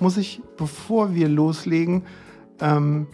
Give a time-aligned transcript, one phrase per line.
[0.00, 2.02] muss ich, bevor wir loslegen,
[2.60, 3.06] ähm,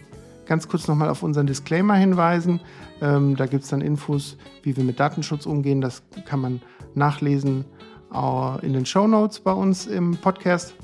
[0.45, 2.59] ganz kurz nochmal auf unseren Disclaimer hinweisen.
[3.01, 5.81] Ähm, da gibt es dann Infos, wie wir mit Datenschutz umgehen.
[5.81, 6.61] Das kann man
[6.95, 7.65] nachlesen
[8.13, 10.75] äh, in den Show Notes bei uns im Podcast.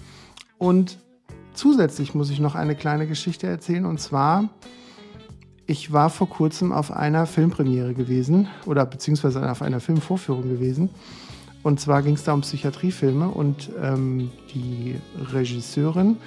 [0.57, 0.97] Und
[1.53, 3.85] zusätzlich muss ich noch eine kleine Geschichte erzählen.
[3.85, 4.49] Und zwar,
[5.65, 10.89] ich war vor kurzem auf einer Filmpremiere gewesen oder beziehungsweise auf einer Filmvorführung gewesen.
[11.61, 14.95] Und zwar ging es da um Psychiatriefilme und ähm, die
[15.33, 16.17] Regisseurin,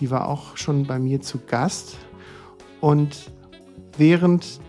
[0.00, 1.96] die war auch schon bei mir zu Gast.
[2.80, 3.30] Und
[3.96, 4.60] während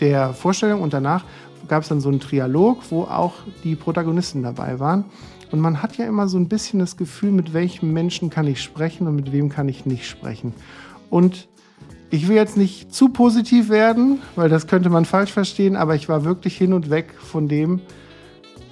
[0.00, 1.24] der Vorstellung und danach
[1.68, 5.04] gab es dann so einen Trialog, wo auch die Protagonisten dabei waren.
[5.50, 8.62] Und man hat ja immer so ein bisschen das Gefühl, mit welchem Menschen kann ich
[8.62, 10.54] sprechen und mit wem kann ich nicht sprechen.
[11.10, 11.48] Und
[12.10, 16.08] ich will jetzt nicht zu positiv werden, weil das könnte man falsch verstehen, aber ich
[16.08, 17.80] war wirklich hin und weg von dem,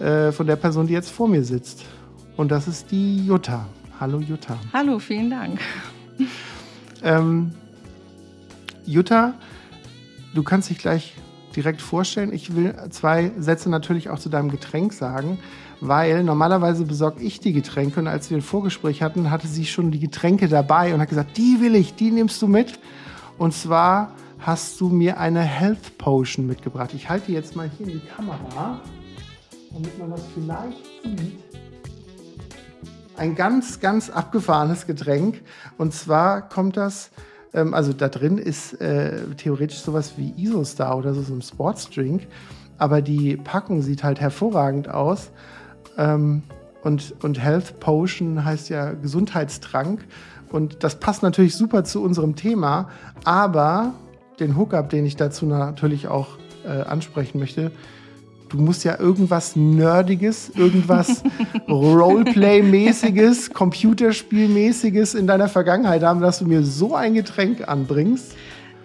[0.04, 1.84] äh, von der Person, die jetzt vor mir sitzt.
[2.36, 3.66] Und das ist die Jutta.
[3.98, 4.58] Hallo Jutta.
[4.72, 5.60] Hallo, vielen Dank.
[7.02, 7.52] Ähm,
[8.84, 9.34] Jutta,
[10.34, 11.14] du kannst dich gleich
[11.56, 12.32] direkt vorstellen.
[12.32, 15.38] Ich will zwei Sätze natürlich auch zu deinem Getränk sagen,
[15.80, 19.90] weil normalerweise besorge ich die Getränke und als wir ein Vorgespräch hatten, hatte sie schon
[19.90, 22.78] die Getränke dabei und hat gesagt, die will ich, die nimmst du mit.
[23.38, 26.90] Und zwar hast du mir eine Health Potion mitgebracht.
[26.94, 28.80] Ich halte die jetzt mal hier in die Kamera
[29.74, 31.38] damit man das vielleicht sieht,
[33.16, 35.42] ein ganz, ganz abgefahrenes Getränk.
[35.78, 37.10] Und zwar kommt das,
[37.52, 42.26] ähm, also da drin ist äh, theoretisch sowas wie Isostar oder so, so ein Sportsdrink.
[42.78, 45.30] Aber die Packung sieht halt hervorragend aus.
[45.96, 46.42] Ähm,
[46.82, 50.04] und, und Health Potion heißt ja Gesundheitstrank.
[50.50, 52.88] Und das passt natürlich super zu unserem Thema.
[53.24, 53.94] Aber
[54.40, 57.70] den Hookup, den ich dazu natürlich auch äh, ansprechen möchte,
[58.54, 61.22] du musst ja irgendwas Nerdiges, irgendwas
[61.68, 68.34] Roleplay-mäßiges, Computerspielmäßiges in deiner Vergangenheit haben, dass du mir so ein Getränk anbringst.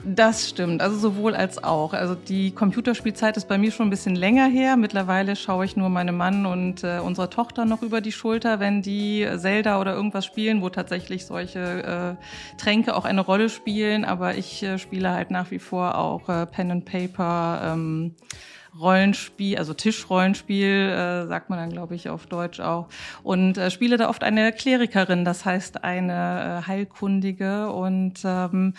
[0.06, 1.94] Das stimmt, also sowohl als auch.
[1.94, 4.78] Also die Computerspielzeit ist bei mir schon ein bisschen länger her.
[4.78, 8.82] Mittlerweile schaue ich nur meinem Mann und äh, unserer Tochter noch über die Schulter, wenn
[8.82, 14.06] die Zelda oder irgendwas spielen, wo tatsächlich solche äh, Tränke auch eine Rolle spielen.
[14.06, 17.74] Aber ich äh, spiele halt nach wie vor auch äh, Pen and Paper.
[17.74, 18.16] Ähm,
[18.78, 22.88] Rollenspiel, also Tischrollenspiel, äh, sagt man dann, glaube ich, auf Deutsch auch.
[23.24, 27.72] Und äh, spiele da oft eine Klerikerin, das heißt eine äh, Heilkundige.
[27.72, 28.74] Und ähm,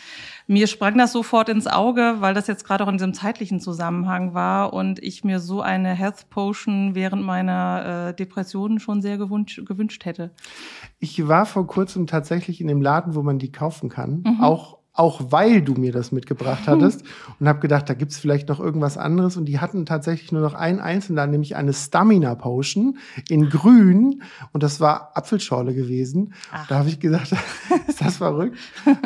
[0.47, 4.34] mir sprang das sofort ins Auge, weil das jetzt gerade auch in diesem zeitlichen Zusammenhang
[4.34, 9.61] war und ich mir so eine Health Potion während meiner äh, Depressionen schon sehr gewünscht,
[9.67, 10.31] gewünscht hätte.
[10.99, 14.41] Ich war vor kurzem tatsächlich in dem Laden, wo man die kaufen kann, mhm.
[14.43, 17.05] auch auch weil du mir das mitgebracht hattest
[17.39, 20.55] und habe gedacht, da gibt's vielleicht noch irgendwas anderes und die hatten tatsächlich nur noch
[20.55, 26.34] einen einzelnen, nämlich eine Stamina Potion in grün und das war Apfelschorle gewesen.
[26.53, 26.67] Ach.
[26.67, 27.33] Da habe ich gedacht,
[27.89, 28.59] ist das verrückt?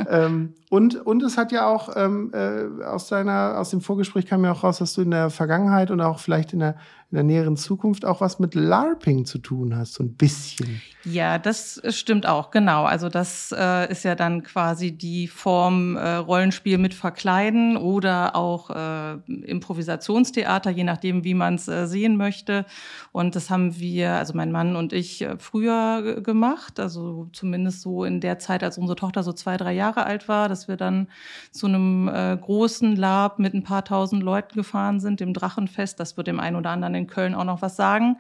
[0.09, 4.45] ähm, und, und es hat ja auch ähm, äh, aus deiner, aus dem Vorgespräch kam
[4.45, 6.77] ja auch raus, dass du in der Vergangenheit und auch vielleicht in der,
[7.15, 10.83] in der näheren Zukunft auch was mit LARPing zu tun hast, so ein bisschen.
[11.05, 12.85] Ja, das stimmt auch, genau.
[12.85, 18.71] Also das äh, ist ja dann quasi die Form äh, Rollenspiel mit Verkleiden oder auch
[18.71, 22.65] äh, Improvisationstheater, je nachdem, wie man es äh, sehen möchte.
[23.13, 28.05] Und das haben wir, also mein Mann und ich, äh, früher gemacht, also zumindest so
[28.05, 30.49] in der Zeit, als unsere Tochter so zwei, drei Jahre alt war.
[30.49, 31.07] Das wir dann
[31.53, 36.01] zu einem äh, großen Lab mit ein paar tausend Leuten gefahren sind, dem Drachenfest.
[36.01, 38.17] Das wird dem einen oder anderen in Köln auch noch was sagen.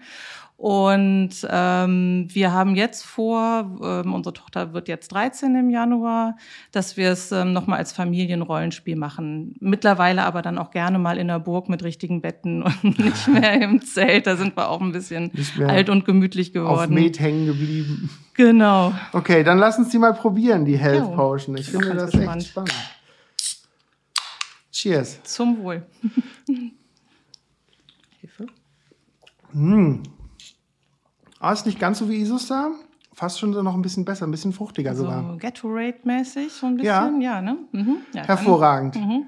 [0.57, 6.37] Und ähm, wir haben jetzt vor, ähm, unsere Tochter wird jetzt 13 im Januar,
[6.71, 9.57] dass wir es ähm, nochmal als Familienrollenspiel machen.
[9.59, 13.61] Mittlerweile aber dann auch gerne mal in der Burg mit richtigen Betten und nicht mehr
[13.61, 14.29] im Zelt.
[14.29, 15.33] Da sind wir auch ein bisschen
[15.67, 16.79] alt und gemütlich geworden.
[16.79, 18.11] Auf Met hängen geblieben.
[18.35, 18.95] Genau.
[19.13, 21.57] Okay, dann lass uns die mal probieren, die Health jo, Potion.
[21.57, 22.43] Ich finde das gespannt.
[22.43, 22.75] echt spannend.
[24.71, 25.23] Cheers.
[25.25, 25.83] Zum Wohl.
[29.55, 30.03] Mmh.
[31.39, 32.73] Ah, ist nicht ganz so wie Isostar.
[33.13, 35.37] Fast schon so noch ein bisschen besser, ein bisschen fruchtiger also sogar.
[35.39, 37.59] Gatorade-mäßig so ein bisschen, ja, ja ne?
[37.71, 37.99] Mhm.
[38.13, 38.97] Ja, Hervorragend.
[38.97, 39.25] Dann, mhm.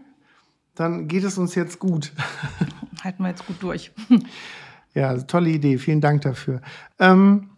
[0.75, 2.13] dann geht es uns jetzt gut.
[3.05, 3.93] Halten wir jetzt gut durch.
[4.95, 5.79] ja, tolle Idee.
[5.79, 6.61] Vielen Dank dafür.
[6.99, 7.51] Ähm,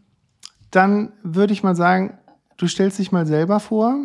[0.70, 2.18] dann würde ich mal sagen,
[2.58, 3.96] du stellst dich mal selber vor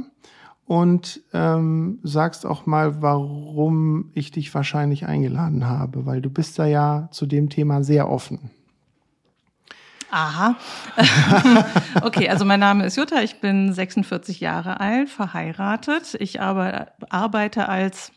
[0.65, 6.65] und ähm, sagst auch mal, warum ich dich wahrscheinlich eingeladen habe, weil du bist da
[6.65, 8.51] ja zu dem Thema sehr offen.
[10.10, 10.56] Aha.
[12.04, 16.15] okay, also mein Name ist Jutta, ich bin 46 Jahre alt, verheiratet.
[16.19, 18.12] Ich arbeite als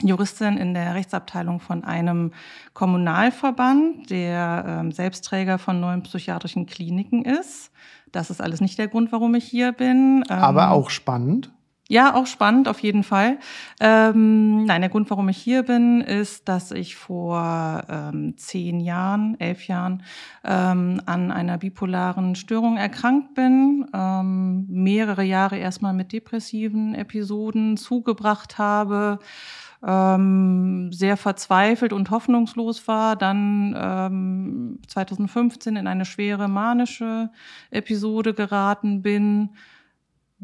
[0.00, 2.32] Juristin in der Rechtsabteilung von einem
[2.72, 7.72] Kommunalverband, der ähm, Selbstträger von neuen psychiatrischen Kliniken ist.
[8.12, 10.24] Das ist alles nicht der Grund, warum ich hier bin.
[10.28, 11.50] Aber ähm, auch spannend.
[11.94, 13.38] Ja, auch spannend, auf jeden Fall.
[13.78, 19.38] Ähm, nein, der Grund, warum ich hier bin, ist, dass ich vor ähm, zehn Jahren,
[19.38, 20.02] elf Jahren
[20.42, 28.58] ähm, an einer bipolaren Störung erkrankt bin, ähm, mehrere Jahre erstmal mit depressiven Episoden zugebracht
[28.58, 29.20] habe,
[29.86, 37.30] ähm, sehr verzweifelt und hoffnungslos war, dann ähm, 2015 in eine schwere manische
[37.70, 39.50] Episode geraten bin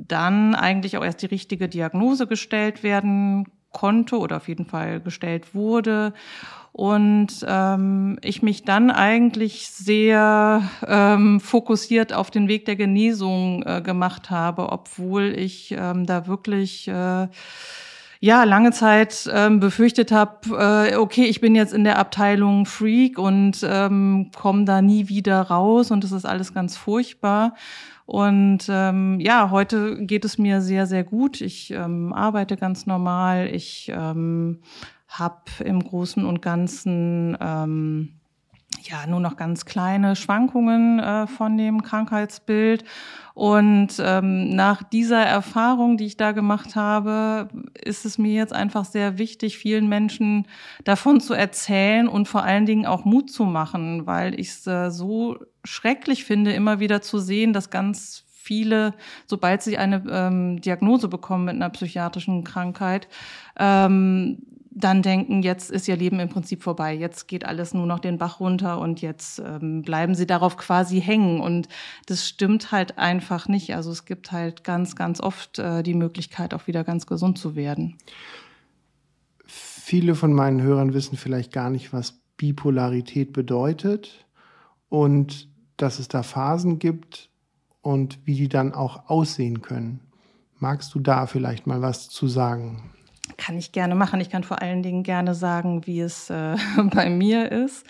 [0.09, 5.55] dann eigentlich auch erst die richtige Diagnose gestellt werden konnte oder auf jeden Fall gestellt
[5.55, 6.13] wurde.
[6.73, 13.81] Und ähm, ich mich dann eigentlich sehr ähm, fokussiert auf den Weg der Genesung äh,
[13.83, 17.27] gemacht habe, obwohl ich ähm, da wirklich äh,
[18.21, 23.19] ja lange Zeit ähm, befürchtet habe, äh, okay, ich bin jetzt in der Abteilung Freak
[23.19, 27.55] und ähm, komme da nie wieder raus und es ist alles ganz furchtbar.
[28.05, 31.41] Und ähm, ja, heute geht es mir sehr, sehr gut.
[31.41, 33.49] Ich ähm, arbeite ganz normal.
[33.53, 34.61] Ich ähm,
[35.09, 38.21] habe im Großen und Ganzen ähm,
[38.83, 42.85] ja nur noch ganz kleine Schwankungen äh, von dem Krankheitsbild.
[43.41, 47.49] Und ähm, nach dieser Erfahrung, die ich da gemacht habe,
[47.83, 50.47] ist es mir jetzt einfach sehr wichtig, vielen Menschen
[50.85, 54.91] davon zu erzählen und vor allen Dingen auch Mut zu machen, weil ich es äh,
[54.91, 58.93] so schrecklich finde, immer wieder zu sehen, dass ganz viele,
[59.25, 63.09] sobald sie eine ähm, Diagnose bekommen mit einer psychiatrischen Krankheit,
[63.59, 67.99] ähm, dann denken, jetzt ist ihr Leben im Prinzip vorbei, jetzt geht alles nur noch
[67.99, 71.41] den Bach runter und jetzt ähm, bleiben sie darauf quasi hängen.
[71.41, 71.69] Und
[72.07, 73.75] das stimmt halt einfach nicht.
[73.75, 77.57] Also es gibt halt ganz, ganz oft äh, die Möglichkeit, auch wieder ganz gesund zu
[77.57, 77.99] werden.
[79.45, 84.25] Viele von meinen Hörern wissen vielleicht gar nicht, was Bipolarität bedeutet
[84.89, 87.29] und dass es da Phasen gibt
[87.83, 90.01] und wie die dann auch aussehen können.
[90.59, 92.93] Magst du da vielleicht mal was zu sagen?
[93.41, 94.21] Kann ich gerne machen.
[94.21, 96.57] Ich kann vor allen Dingen gerne sagen, wie es äh,
[96.93, 97.87] bei mir ist.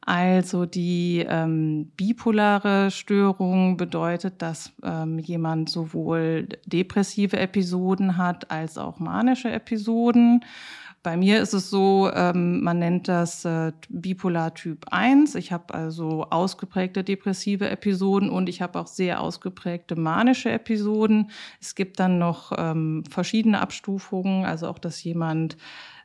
[0.00, 8.98] Also die ähm, bipolare Störung bedeutet, dass ähm, jemand sowohl depressive Episoden hat als auch
[8.98, 10.44] manische Episoden.
[11.02, 15.34] Bei mir ist es so, ähm, man nennt das äh, Bipolar Typ 1.
[15.34, 21.30] Ich habe also ausgeprägte depressive Episoden und ich habe auch sehr ausgeprägte manische Episoden.
[21.58, 25.56] Es gibt dann noch ähm, verschiedene Abstufungen, also auch, dass jemand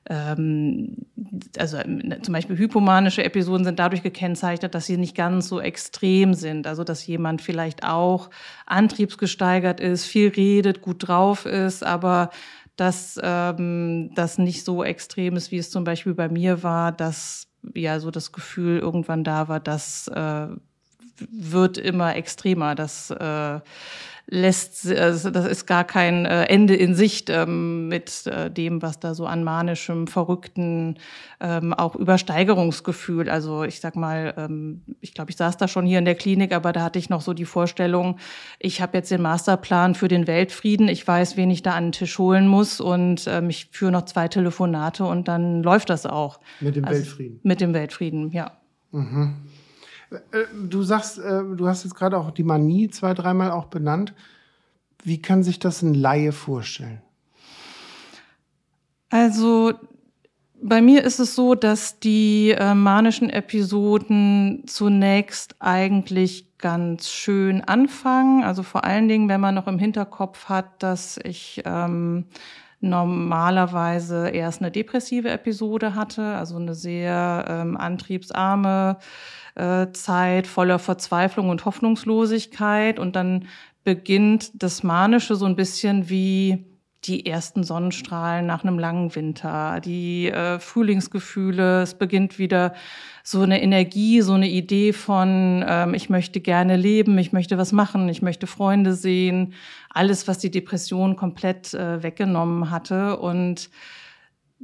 [0.08, 0.98] ähm,
[1.58, 1.78] also
[2.22, 6.68] zum Beispiel hypomanische Episoden sind dadurch gekennzeichnet, dass sie nicht ganz so extrem sind.
[6.68, 8.30] Also dass jemand vielleicht auch
[8.66, 12.30] antriebsgesteigert ist, viel redet, gut drauf ist, aber
[12.76, 17.48] dass ähm, das nicht so extrem ist, wie es zum Beispiel bei mir war, dass
[17.74, 20.48] ja so das Gefühl irgendwann da war, das äh,
[21.18, 23.60] wird immer extremer, das äh,
[24.28, 29.00] lässt, also das ist gar kein äh, Ende in Sicht ähm, mit äh, dem, was
[29.00, 30.98] da so an manischem, verrückten,
[31.40, 33.30] ähm, auch Übersteigerungsgefühl.
[33.30, 36.54] Also ich sag mal, ähm, ich glaube, ich saß da schon hier in der Klinik,
[36.54, 38.18] aber da hatte ich noch so die Vorstellung,
[38.58, 41.92] ich habe jetzt den Masterplan für den Weltfrieden, ich weiß, wen ich da an den
[41.92, 46.40] Tisch holen muss und ähm, ich führe noch zwei Telefonate und dann läuft das auch.
[46.62, 47.40] Mit dem also, Weltfrieden.
[47.44, 48.58] Mit dem Weltfrieden, ja.
[48.92, 49.36] Mhm.
[50.32, 54.14] Äh, du sagst, äh, du hast jetzt gerade auch die Manie zwei, dreimal auch benannt.
[55.04, 57.02] Wie kann sich das ein Laie vorstellen?
[59.10, 59.74] Also
[60.62, 68.44] bei mir ist es so, dass die äh, manischen Episoden zunächst eigentlich ganz schön anfangen.
[68.44, 72.26] Also vor allen Dingen, wenn man noch im Hinterkopf hat, dass ich ähm,
[72.80, 78.98] normalerweise erst eine depressive Episode hatte, also eine sehr ähm, antriebsarme
[79.56, 83.00] äh, Zeit voller Verzweiflung und Hoffnungslosigkeit.
[83.00, 83.48] Und dann
[83.84, 86.66] beginnt das Manische so ein bisschen wie
[87.08, 92.74] die ersten Sonnenstrahlen nach einem langen Winter, die äh, Frühlingsgefühle, es beginnt wieder
[93.24, 97.72] so eine Energie, so eine Idee von, ähm, ich möchte gerne leben, ich möchte was
[97.72, 99.54] machen, ich möchte Freunde sehen,
[99.90, 103.18] alles, was die Depression komplett äh, weggenommen hatte.
[103.18, 103.70] Und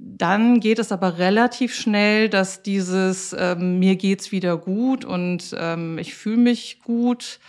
[0.03, 5.99] dann geht es aber relativ schnell, dass dieses ähm, mir geht's wieder gut und ähm,
[5.99, 7.39] ich fühle mich gut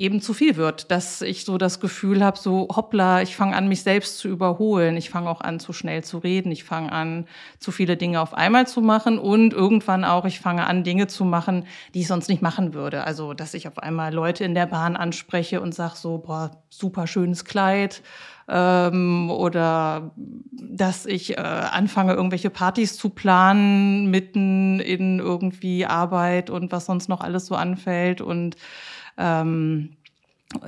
[0.00, 3.68] eben zu viel wird, dass ich so das Gefühl habe, so hoppla, ich fange an,
[3.68, 7.26] mich selbst zu überholen, ich fange auch an, zu schnell zu reden, ich fange an,
[7.58, 11.26] zu viele Dinge auf einmal zu machen und irgendwann auch, ich fange an, Dinge zu
[11.26, 13.04] machen, die ich sonst nicht machen würde.
[13.04, 17.06] Also, dass ich auf einmal Leute in der Bahn anspreche und sage so, boah, super
[17.06, 18.02] schönes Kleid,
[18.50, 20.10] ähm, oder
[20.52, 27.08] dass ich äh, anfange, irgendwelche Partys zu planen, mitten in irgendwie Arbeit und was sonst
[27.08, 28.56] noch alles so anfällt und
[29.16, 29.96] ähm,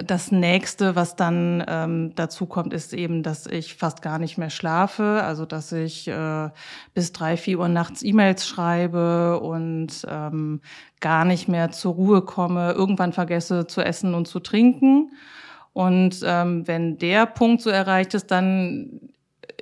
[0.06, 4.50] das nächste, was dann ähm, dazu kommt, ist eben, dass ich fast gar nicht mehr
[4.50, 6.50] schlafe, also dass ich äh,
[6.94, 10.60] bis drei, vier Uhr nachts E-Mails schreibe und ähm,
[11.00, 15.10] gar nicht mehr zur Ruhe komme, irgendwann vergesse zu essen und zu trinken.
[15.72, 19.12] Und ähm, wenn der Punkt so erreicht ist, dann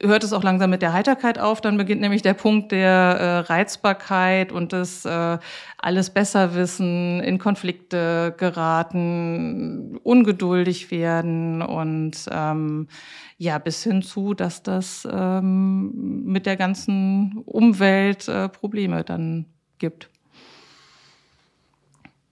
[0.02, 1.60] hört es auch langsam mit der Heiterkeit auf.
[1.60, 5.38] Dann beginnt nämlich der Punkt der äh, Reizbarkeit und des äh,
[5.78, 12.88] alles besser wissen, in Konflikte geraten, ungeduldig werden und ähm,
[13.38, 19.46] ja, bis hin zu, dass das ähm, mit der ganzen Umwelt äh, Probleme dann
[19.78, 20.10] gibt.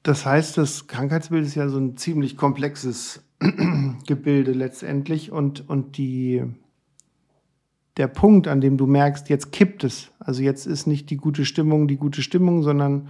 [0.02, 3.22] Das heißt, das Krankheitsbild ist ja so ein ziemlich komplexes
[4.06, 6.42] Gebilde letztendlich und, und die
[7.96, 10.12] der Punkt, an dem du merkst, jetzt kippt es.
[10.20, 13.08] Also jetzt ist nicht die gute Stimmung die gute Stimmung, sondern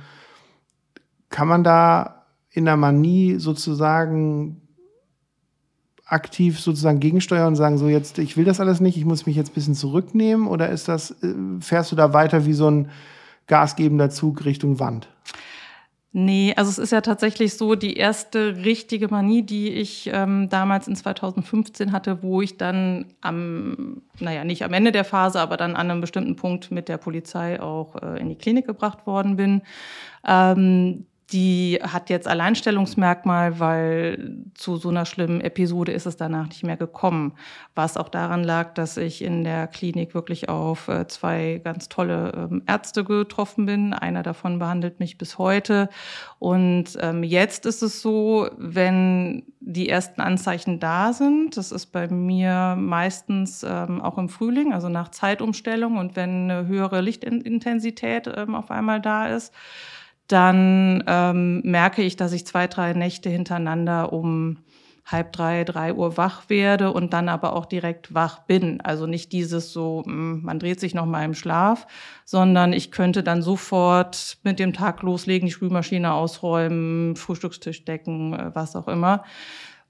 [1.28, 4.62] kann man da in der Manie sozusagen
[6.06, 9.37] aktiv sozusagen gegensteuern und sagen, so jetzt, ich will das alles nicht, ich muss mich
[9.37, 10.47] jetzt ein bisschen zurücknehmen?
[10.47, 12.90] Oder ist das, äh, fährst du da weiter wie so ein
[13.47, 15.08] gasgebender Zug Richtung Wand?
[16.20, 20.88] Nee, also es ist ja tatsächlich so, die erste richtige Manie, die ich ähm, damals
[20.88, 25.76] in 2015 hatte, wo ich dann am, naja, nicht am Ende der Phase, aber dann
[25.76, 29.62] an einem bestimmten Punkt mit der Polizei auch äh, in die Klinik gebracht worden bin.
[30.26, 36.64] Ähm, die hat jetzt Alleinstellungsmerkmal, weil zu so einer schlimmen Episode ist es danach nicht
[36.64, 37.35] mehr gekommen.
[37.75, 42.32] Was auch daran lag, dass ich in der Klinik wirklich auf äh, zwei ganz tolle
[42.35, 43.92] ähm, Ärzte getroffen bin.
[43.92, 45.90] Einer davon behandelt mich bis heute.
[46.38, 52.08] Und ähm, jetzt ist es so, wenn die ersten Anzeichen da sind, das ist bei
[52.08, 58.70] mir meistens ähm, auch im Frühling, also nach Zeitumstellung und wenn eine höhere Lichtintensität auf
[58.70, 59.52] einmal da ist,
[60.28, 64.58] dann ähm, merke ich, dass ich zwei, drei Nächte hintereinander um
[65.11, 68.80] halb drei, drei Uhr wach werde und dann aber auch direkt wach bin.
[68.82, 71.87] Also nicht dieses so, hm, man dreht sich noch mal im Schlaf,
[72.25, 78.50] sondern ich könnte dann sofort mit dem Tag loslegen, die Spülmaschine ausräumen, Frühstückstisch decken, äh,
[78.54, 79.25] was auch immer.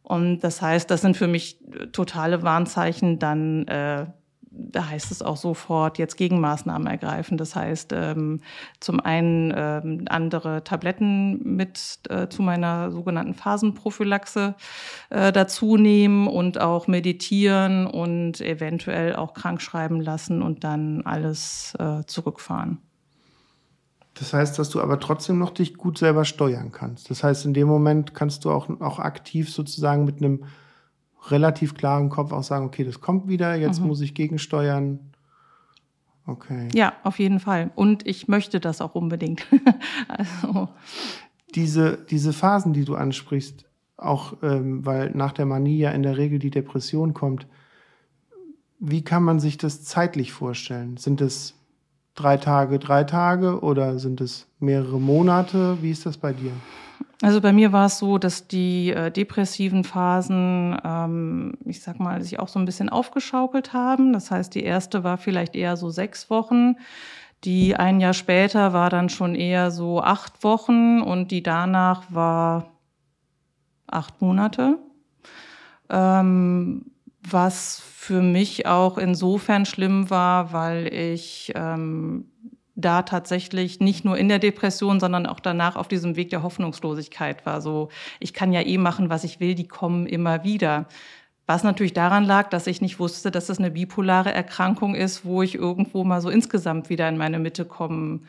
[0.02, 1.59] Und das heißt, das sind für mich
[1.92, 4.07] totale Warnzeichen, dann äh,
[4.50, 7.38] da heißt es auch sofort jetzt Gegenmaßnahmen ergreifen.
[7.38, 8.40] Das heißt, ähm,
[8.81, 14.55] zum einen ähm, andere Tabletten mit äh, zu meiner sogenannten Phasenprophylaxe
[15.11, 21.75] äh, dazu nehmen und auch meditieren und eventuell auch krank schreiben lassen und dann alles
[21.78, 22.78] äh, zurückfahren.
[24.14, 27.09] Das heißt, dass du aber trotzdem noch dich gut selber steuern kannst.
[27.11, 30.45] Das heißt, in dem Moment kannst du auch, auch aktiv sozusagen mit einem
[31.30, 33.88] relativ klar im Kopf auch sagen, okay, das kommt wieder, jetzt mhm.
[33.88, 35.00] muss ich gegensteuern.
[36.26, 36.68] Okay.
[36.75, 37.70] Ja, auf jeden Fall.
[37.75, 39.47] Und ich möchte das auch unbedingt.
[40.08, 40.68] also.
[41.54, 43.64] diese, diese Phasen, die du ansprichst,
[43.97, 47.47] auch ähm, weil nach der Manie ja in der Regel die Depression kommt,
[48.78, 50.99] wie kann man sich das zeitlich vorstellen?
[50.99, 51.54] Sind es
[52.14, 55.78] drei Tage, drei Tage oder sind es mehrere Monate?
[55.80, 56.52] Wie ist das bei dir?
[57.21, 62.23] Also bei mir war es so, dass die äh, depressiven Phasen, ähm, ich sag mal,
[62.23, 64.12] sich auch so ein bisschen aufgeschaukelt haben.
[64.12, 66.76] Das heißt, die erste war vielleicht eher so sechs Wochen.
[67.45, 72.73] Die ein Jahr später war dann schon eher so acht Wochen und die danach war
[73.87, 74.78] acht Monate.
[75.88, 82.31] Ähm, was für mich auch insofern schlimm war, weil ich ähm,
[82.78, 87.44] da tatsächlich nicht nur in der Depression, sondern auch danach auf diesem Weg der Hoffnungslosigkeit
[87.44, 87.61] war.
[87.61, 87.88] So,
[88.20, 90.87] ich kann ja eh machen, was ich will, die kommen immer wieder.
[91.47, 95.42] Was natürlich daran lag, dass ich nicht wusste, dass es eine bipolare Erkrankung ist, wo
[95.42, 98.26] ich irgendwo mal so insgesamt wieder in meine Mitte kommen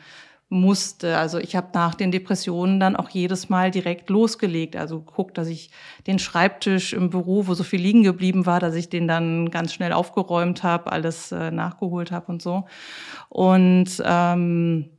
[0.50, 1.16] musste.
[1.16, 4.76] Also ich habe nach den Depressionen dann auch jedes Mal direkt losgelegt.
[4.76, 5.70] Also geguckt, dass ich
[6.08, 9.72] den Schreibtisch im Büro, wo so viel liegen geblieben war, dass ich den dann ganz
[9.72, 12.64] schnell aufgeräumt habe, alles äh, nachgeholt habe und so.
[13.28, 14.90] Und ähm,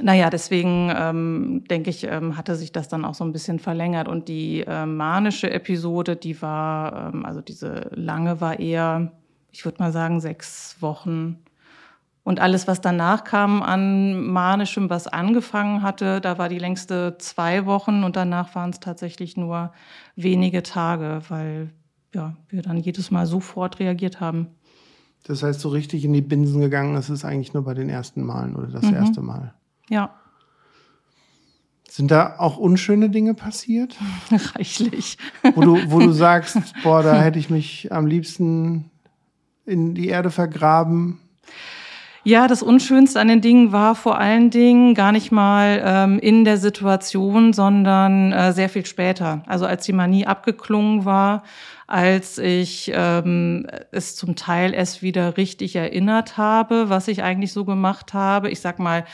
[0.00, 4.08] naja, deswegen ähm, denke ich, ähm, hatte sich das dann auch so ein bisschen verlängert.
[4.08, 9.12] Und die äh, manische Episode, die war, ähm, also diese lange war eher,
[9.52, 11.38] ich würde mal sagen, sechs Wochen
[12.24, 17.66] Und alles, was danach kam an Manischem, was angefangen hatte, da war die längste zwei
[17.66, 19.72] Wochen und danach waren es tatsächlich nur
[20.14, 21.70] wenige Tage, weil
[22.14, 24.48] ja, wir dann jedes Mal sofort reagiert haben.
[25.24, 28.22] Das heißt, so richtig in die Binsen gegangen ist es eigentlich nur bei den ersten
[28.22, 28.94] Malen oder das mhm.
[28.94, 29.54] erste Mal.
[29.88, 30.14] Ja.
[31.88, 33.98] Sind da auch unschöne Dinge passiert?
[34.54, 35.18] Reichlich.
[35.54, 38.90] Wo du, wo du sagst, boah, da hätte ich mich am liebsten
[39.66, 41.20] in die Erde vergraben.
[42.24, 46.44] Ja, das Unschönste an den Dingen war vor allen Dingen gar nicht mal ähm, in
[46.44, 49.42] der Situation, sondern äh, sehr viel später.
[49.46, 51.42] Also als die Manie abgeklungen war,
[51.88, 57.64] als ich ähm, es zum Teil erst wieder richtig erinnert habe, was ich eigentlich so
[57.64, 58.50] gemacht habe.
[58.50, 59.04] Ich sag mal,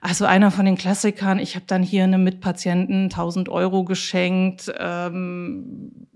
[0.00, 4.72] also einer von den Klassikern, ich habe dann hier einem Mitpatienten 1000 Euro geschenkt.
[4.78, 6.06] Ähm,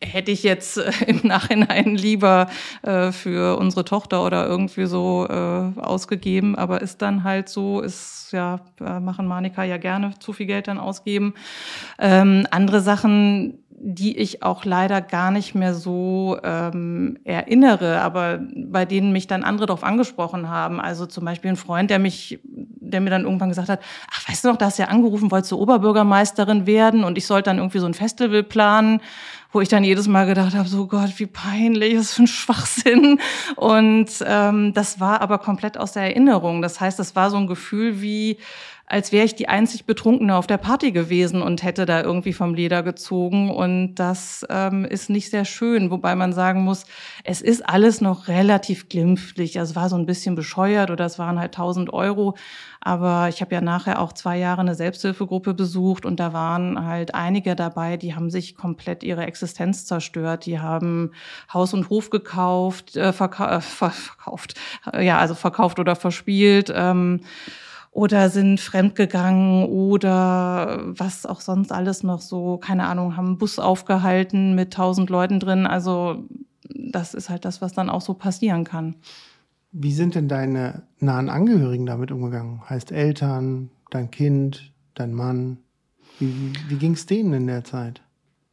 [0.00, 2.48] hätte ich jetzt äh, im Nachhinein lieber
[2.82, 8.32] äh, für unsere Tochter oder irgendwie so äh, ausgegeben, aber ist dann halt so, ist
[8.32, 11.34] ja, äh, machen Manika ja gerne zu viel Geld dann ausgeben.
[11.98, 18.84] Ähm, andere Sachen, die ich auch leider gar nicht mehr so ähm, erinnere, aber bei
[18.84, 20.80] denen mich dann andere darauf angesprochen haben.
[20.80, 24.44] Also zum Beispiel ein Freund, der mich, der mir dann irgendwann gesagt hat, ach, weißt
[24.44, 27.58] du noch, da hast du ja angerufen, wolltest du Oberbürgermeisterin werden und ich sollte dann
[27.58, 29.00] irgendwie so ein Festival planen
[29.52, 33.18] wo ich dann jedes Mal gedacht habe, so Gott, wie peinlich, was für ein Schwachsinn.
[33.56, 36.60] Und ähm, das war aber komplett aus der Erinnerung.
[36.60, 38.38] Das heißt, das war so ein Gefühl wie,
[38.88, 42.54] als wäre ich die einzig Betrunkene auf der Party gewesen und hätte da irgendwie vom
[42.54, 43.50] Leder gezogen.
[43.50, 46.84] Und das ähm, ist nicht sehr schön, wobei man sagen muss,
[47.22, 49.58] es ist alles noch relativ glimpflich.
[49.58, 52.34] Also es war so ein bisschen bescheuert oder es waren halt 1000 Euro.
[52.80, 57.14] Aber ich habe ja nachher auch zwei Jahre eine Selbsthilfegruppe besucht und da waren halt
[57.14, 60.46] einige dabei, die haben sich komplett ihre Existenz zerstört.
[60.46, 61.10] Die haben
[61.52, 64.54] Haus und Hof gekauft, äh, verka äh, verkauft,
[64.98, 66.72] ja, also verkauft oder verspielt.
[66.74, 67.20] Ähm,
[67.90, 73.58] oder sind fremdgegangen oder was auch sonst alles noch so, keine Ahnung, haben einen Bus
[73.58, 75.66] aufgehalten mit tausend Leuten drin.
[75.66, 76.24] Also
[76.68, 78.96] das ist halt das, was dann auch so passieren kann.
[79.72, 82.62] Wie sind denn deine nahen Angehörigen damit umgegangen?
[82.68, 85.58] Heißt Eltern, dein Kind, dein Mann?
[86.18, 88.02] Wie, wie ging es denen in der Zeit?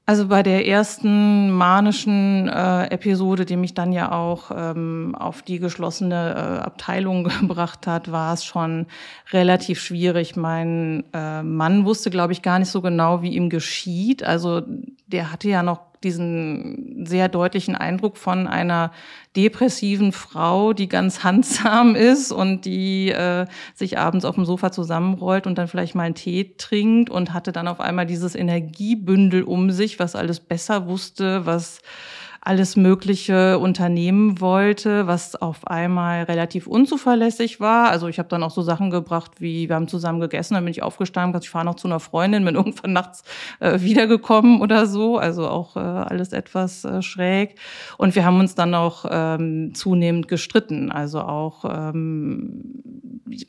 [0.07, 5.57] Also bei der ersten manischen äh, Episode, die mich dann ja auch ähm, auf die
[5.57, 8.85] geschlossene äh, Abteilung gebracht hat, war es schon
[9.31, 10.35] relativ schwierig.
[10.35, 14.23] Mein äh, Mann wusste, glaube ich, gar nicht so genau, wie ihm geschieht.
[14.23, 14.61] Also
[15.07, 18.91] der hatte ja noch diesen sehr deutlichen Eindruck von einer
[19.35, 25.47] depressiven Frau, die ganz handsam ist und die äh, sich abends auf dem Sofa zusammenrollt
[25.47, 29.71] und dann vielleicht mal einen Tee trinkt und hatte dann auf einmal dieses Energiebündel um
[29.71, 31.81] sich, was alles besser wusste, was
[32.45, 37.89] alles Mögliche unternehmen wollte, was auf einmal relativ unzuverlässig war.
[37.89, 40.71] Also ich habe dann auch so Sachen gebracht, wie wir haben zusammen gegessen, dann bin
[40.71, 43.23] ich aufgestanden, ich fahre noch zu einer Freundin, bin irgendwann nachts
[43.59, 45.17] äh, wiedergekommen oder so.
[45.17, 47.55] Also auch äh, alles etwas äh, schräg.
[47.97, 50.91] Und wir haben uns dann auch ähm, zunehmend gestritten.
[50.91, 52.83] Also auch ähm,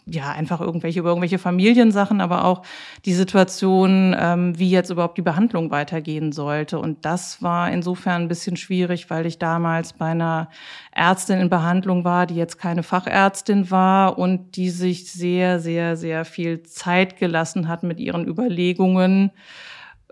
[0.07, 2.63] ja einfach irgendwelche über irgendwelche Familiensachen, aber auch
[3.05, 6.79] die Situation, ähm, wie jetzt überhaupt die Behandlung weitergehen sollte.
[6.79, 10.49] Und das war insofern ein bisschen schwierig schwierig, weil ich damals bei einer
[10.93, 16.25] Ärztin in Behandlung war, die jetzt keine Fachärztin war und die sich sehr, sehr, sehr
[16.25, 19.31] viel Zeit gelassen hat mit ihren Überlegungen,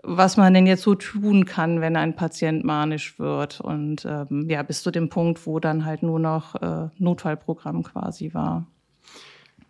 [0.03, 3.61] was man denn jetzt so tun kann, wenn ein Patient manisch wird.
[3.61, 8.33] Und ähm, ja, bis zu dem Punkt, wo dann halt nur noch äh, Notfallprogramm quasi
[8.33, 8.65] war.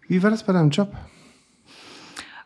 [0.08, 0.92] Wie war das bei deinem Job?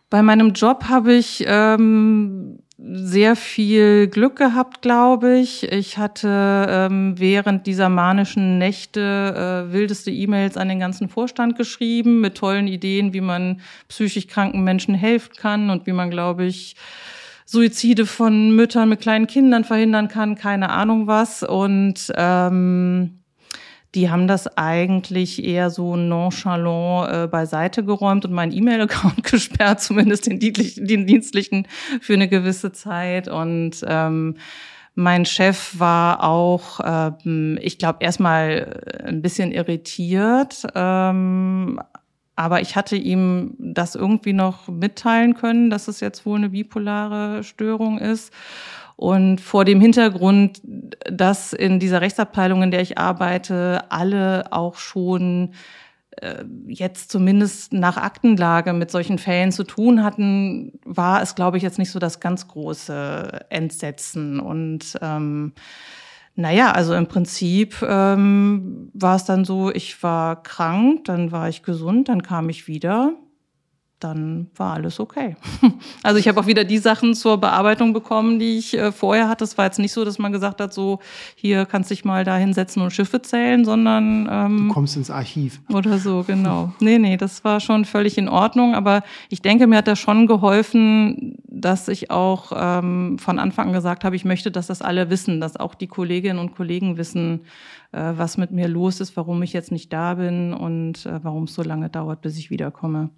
[0.09, 5.69] Bei meinem Job habe ich ähm, sehr viel Glück gehabt, glaube ich.
[5.71, 12.21] Ich hatte ähm, während dieser manischen Nächte äh, wildeste E-Mails an den ganzen Vorstand geschrieben
[12.21, 16.75] mit tollen Ideen, wie man psychisch kranken Menschen helfen kann und wie man, glaube ich,
[17.45, 21.43] Suizide von Müttern mit kleinen Kindern verhindern kann, keine Ahnung was.
[21.43, 23.18] Und ähm,
[23.95, 30.27] die haben das eigentlich eher so nonchalant äh, beiseite geräumt und meinen E-Mail-Account gesperrt, zumindest
[30.27, 31.67] den, den dienstlichen
[32.01, 33.27] für eine gewisse Zeit.
[33.27, 34.35] Und ähm,
[34.93, 40.67] mein Chef war auch, ähm, ich glaube, erstmal ein bisschen irritiert.
[40.75, 41.79] Ähm,
[42.35, 47.43] aber ich hatte ihm das irgendwie noch mitteilen können, dass es jetzt wohl eine bipolare
[47.43, 48.31] Störung ist.
[48.99, 50.61] Und vor dem Hintergrund,
[51.09, 55.53] dass in dieser Rechtsabteilung, in der ich arbeite, alle auch schon
[56.17, 61.63] äh, jetzt zumindest nach Aktenlage mit solchen Fällen zu tun hatten, war es, glaube ich,
[61.63, 64.41] jetzt nicht so das ganz große Entsetzen.
[64.41, 65.53] Und ähm,
[66.35, 71.63] Naja, also im Prinzip ähm, war es dann so, ich war krank, dann war ich
[71.63, 73.13] gesund, dann kam ich wieder
[73.99, 75.35] dann war alles okay.
[76.03, 79.43] Also ich habe auch wieder die Sachen zur Bearbeitung bekommen, die ich äh, vorher hatte.
[79.43, 80.99] Es war jetzt nicht so, dass man gesagt hat, so
[81.35, 85.61] hier kannst dich mal da hinsetzen und Schiffe zählen, sondern ähm, du kommst ins Archiv
[85.71, 86.73] oder so genau.
[86.79, 88.75] Nee, nee, das war schon völlig in Ordnung.
[88.75, 93.73] Aber ich denke, mir hat das schon geholfen, dass ich auch ähm, von Anfang an
[93.73, 97.41] gesagt habe, ich möchte, dass das alle wissen, dass auch die Kolleginnen und Kollegen wissen,
[97.91, 101.43] äh, was mit mir los ist, warum ich jetzt nicht da bin und äh, warum
[101.43, 103.09] es so lange dauert, bis ich wiederkomme.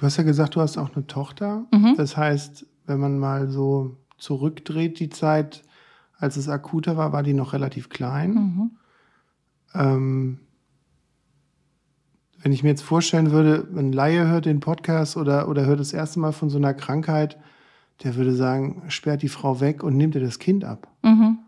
[0.00, 1.66] Du hast ja gesagt, du hast auch eine Tochter.
[1.72, 1.94] Mhm.
[1.98, 5.62] Das heißt, wenn man mal so zurückdreht, die Zeit,
[6.16, 8.32] als es akuter war, war die noch relativ klein.
[8.32, 8.70] Mhm.
[9.74, 10.38] Ähm,
[12.40, 15.92] wenn ich mir jetzt vorstellen würde, ein Laie hört den Podcast oder, oder hört das
[15.92, 17.36] erste Mal von so einer Krankheit,
[18.02, 20.88] der würde sagen, sperrt die Frau weg und nimmt ihr das Kind ab.
[21.02, 21.40] Mhm.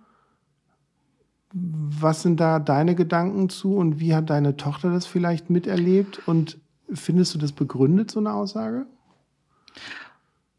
[1.54, 6.20] Was sind da deine Gedanken zu und wie hat deine Tochter das vielleicht miterlebt?
[6.28, 6.58] Und
[6.94, 8.86] Findest du das begründet, so eine Aussage?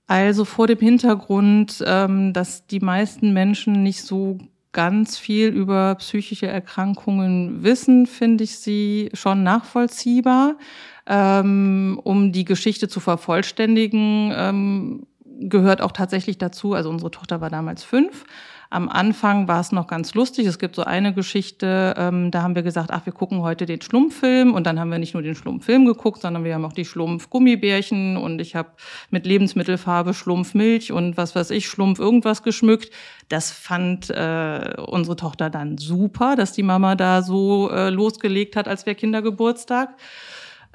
[0.07, 4.37] Also vor dem Hintergrund, ähm, dass die meisten Menschen nicht so
[4.73, 10.57] ganz viel über psychische Erkrankungen wissen, finde ich sie schon nachvollziehbar.
[11.05, 15.07] Ähm, um die Geschichte zu vervollständigen, ähm,
[15.39, 18.25] gehört auch tatsächlich dazu, also unsere Tochter war damals fünf,
[18.73, 20.47] am Anfang war es noch ganz lustig.
[20.47, 23.79] Es gibt so eine Geschichte, ähm, da haben wir gesagt, ach, wir gucken heute den
[23.79, 24.51] Schlumpffilm.
[24.51, 28.17] Und dann haben wir nicht nur den Schlumpffilm geguckt, sondern wir haben auch die Schlumpf-Gummibärchen
[28.17, 28.69] und ich habe
[29.11, 32.89] mit Lebensmittelfarbe Schlumpfmilch und was weiß ich, Schlumpf irgendwas geschmückt.
[33.29, 38.67] Das fand äh, unsere Tochter dann super, dass die Mama da so äh, losgelegt hat,
[38.67, 39.95] als wäre Kindergeburtstag.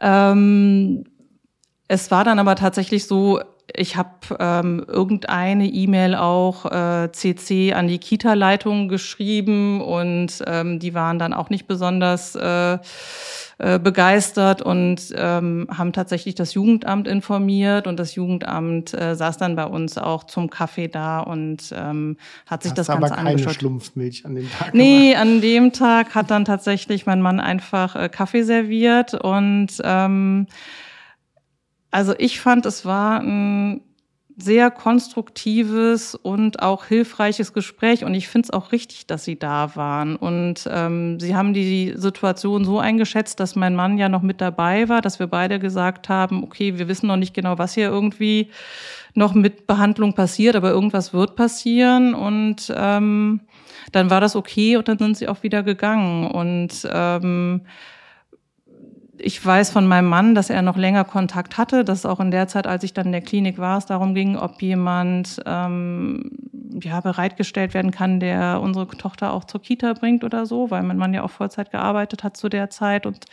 [0.00, 1.02] Ähm,
[1.88, 3.40] es war dann aber tatsächlich so,
[3.74, 10.94] ich habe ähm, irgendeine E-Mail auch äh, CC an die Kita-Leitung geschrieben und ähm, die
[10.94, 12.78] waren dann auch nicht besonders äh,
[13.60, 19.56] äh, begeistert und ähm, haben tatsächlich das Jugendamt informiert und das Jugendamt äh, saß dann
[19.56, 23.50] bei uns auch zum Kaffee da und ähm, hat sich Hast das Ganze aber keine
[23.50, 25.22] Schlumpfmilch an dem Tag Nee, gemacht.
[25.22, 30.46] an dem Tag hat dann tatsächlich mein Mann einfach äh, Kaffee serviert und ähm,
[31.90, 33.80] also ich fand, es war ein
[34.40, 38.04] sehr konstruktives und auch hilfreiches Gespräch.
[38.04, 40.14] Und ich finde es auch richtig, dass Sie da waren.
[40.14, 44.88] Und ähm, Sie haben die Situation so eingeschätzt, dass mein Mann ja noch mit dabei
[44.88, 48.50] war, dass wir beide gesagt haben, okay, wir wissen noch nicht genau, was hier irgendwie
[49.14, 52.14] noch mit Behandlung passiert, aber irgendwas wird passieren.
[52.14, 53.40] Und ähm,
[53.90, 56.30] dann war das okay und dann sind Sie auch wieder gegangen.
[56.30, 57.62] Und ähm,
[59.18, 62.48] ich weiß von meinem Mann, dass er noch länger Kontakt hatte, dass auch in der
[62.48, 66.30] Zeit, als ich dann in der Klinik war, es darum ging, ob jemand ähm,
[66.82, 70.98] ja, bereitgestellt werden kann, der unsere Tochter auch zur Kita bringt oder so, weil mein
[70.98, 73.06] Mann ja auch Vollzeit gearbeitet hat zu der Zeit.
[73.06, 73.24] Und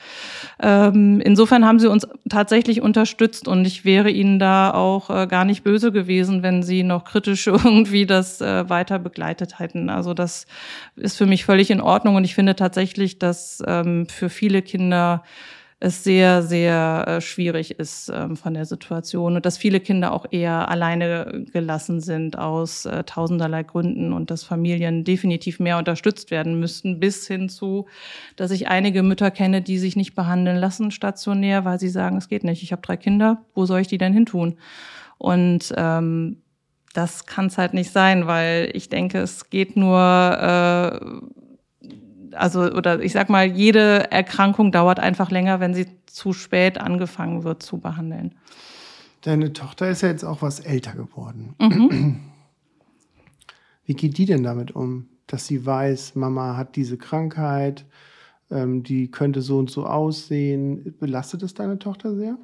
[0.61, 5.45] ähm, insofern haben sie uns tatsächlich unterstützt und ich wäre ihnen da auch äh, gar
[5.45, 9.89] nicht böse gewesen, wenn sie noch kritisch irgendwie das äh, weiter begleitet hätten.
[9.89, 10.47] Also das
[10.95, 15.23] ist für mich völlig in Ordnung und ich finde tatsächlich, dass ähm, für viele Kinder
[15.79, 20.25] es sehr, sehr äh, schwierig ist ähm, von der Situation und dass viele Kinder auch
[20.31, 26.59] eher alleine gelassen sind aus äh, tausenderlei Gründen und dass Familien definitiv mehr unterstützt werden
[26.59, 27.87] müssten, bis hin zu,
[28.37, 32.29] dass ich einige Mütter kenne, die sich nicht behandeln lassen stationär, weil sie sagen, es
[32.29, 34.57] geht nicht, ich habe drei Kinder, wo soll ich die denn hin tun?
[35.17, 36.41] Und ähm,
[36.93, 41.44] das kann es halt nicht sein, weil ich denke, es geht nur äh,
[42.35, 47.43] also oder ich sag mal, jede Erkrankung dauert einfach länger, wenn sie zu spät angefangen
[47.43, 48.35] wird zu behandeln.
[49.21, 51.55] Deine Tochter ist ja jetzt auch was älter geworden.
[51.59, 52.19] Mhm.
[53.85, 57.85] Wie geht die denn damit um, dass sie weiß, Mama hat diese Krankheit,
[58.51, 60.95] ähm, die könnte so und so aussehen?
[60.99, 62.37] Belastet es deine Tochter sehr?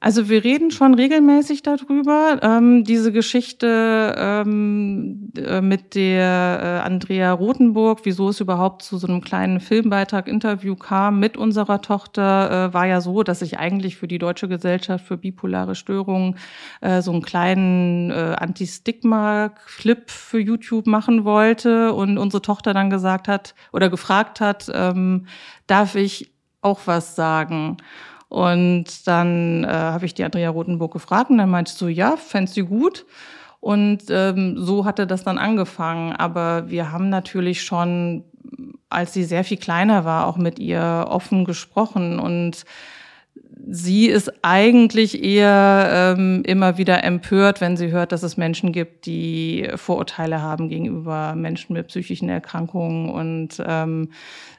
[0.00, 2.38] Also wir reden schon regelmäßig darüber.
[2.40, 9.08] Ähm, diese Geschichte ähm, äh, mit der äh, Andrea Rothenburg, wieso es überhaupt zu so
[9.08, 13.96] einem kleinen Filmbeitrag, Interview kam mit unserer Tochter, äh, war ja so, dass ich eigentlich
[13.96, 16.36] für die Deutsche Gesellschaft für bipolare Störungen
[16.80, 23.26] äh, so einen kleinen äh, Anti-Stigma-Clip für YouTube machen wollte und unsere Tochter dann gesagt
[23.26, 25.26] hat oder gefragt hat, ähm,
[25.66, 26.30] darf ich
[26.60, 27.78] auch was sagen?
[28.28, 32.16] Und dann äh, habe ich die Andrea Rotenburg gefragt und dann meinte sie so, ja,
[32.16, 33.06] fändest du gut?
[33.60, 36.12] Und ähm, so hatte das dann angefangen.
[36.12, 38.24] Aber wir haben natürlich schon,
[38.90, 42.18] als sie sehr viel kleiner war, auch mit ihr offen gesprochen.
[42.20, 42.64] Und
[43.70, 49.06] sie ist eigentlich eher ähm, immer wieder empört, wenn sie hört, dass es Menschen gibt,
[49.06, 53.10] die Vorurteile haben gegenüber Menschen mit psychischen Erkrankungen.
[53.10, 54.10] Und ähm,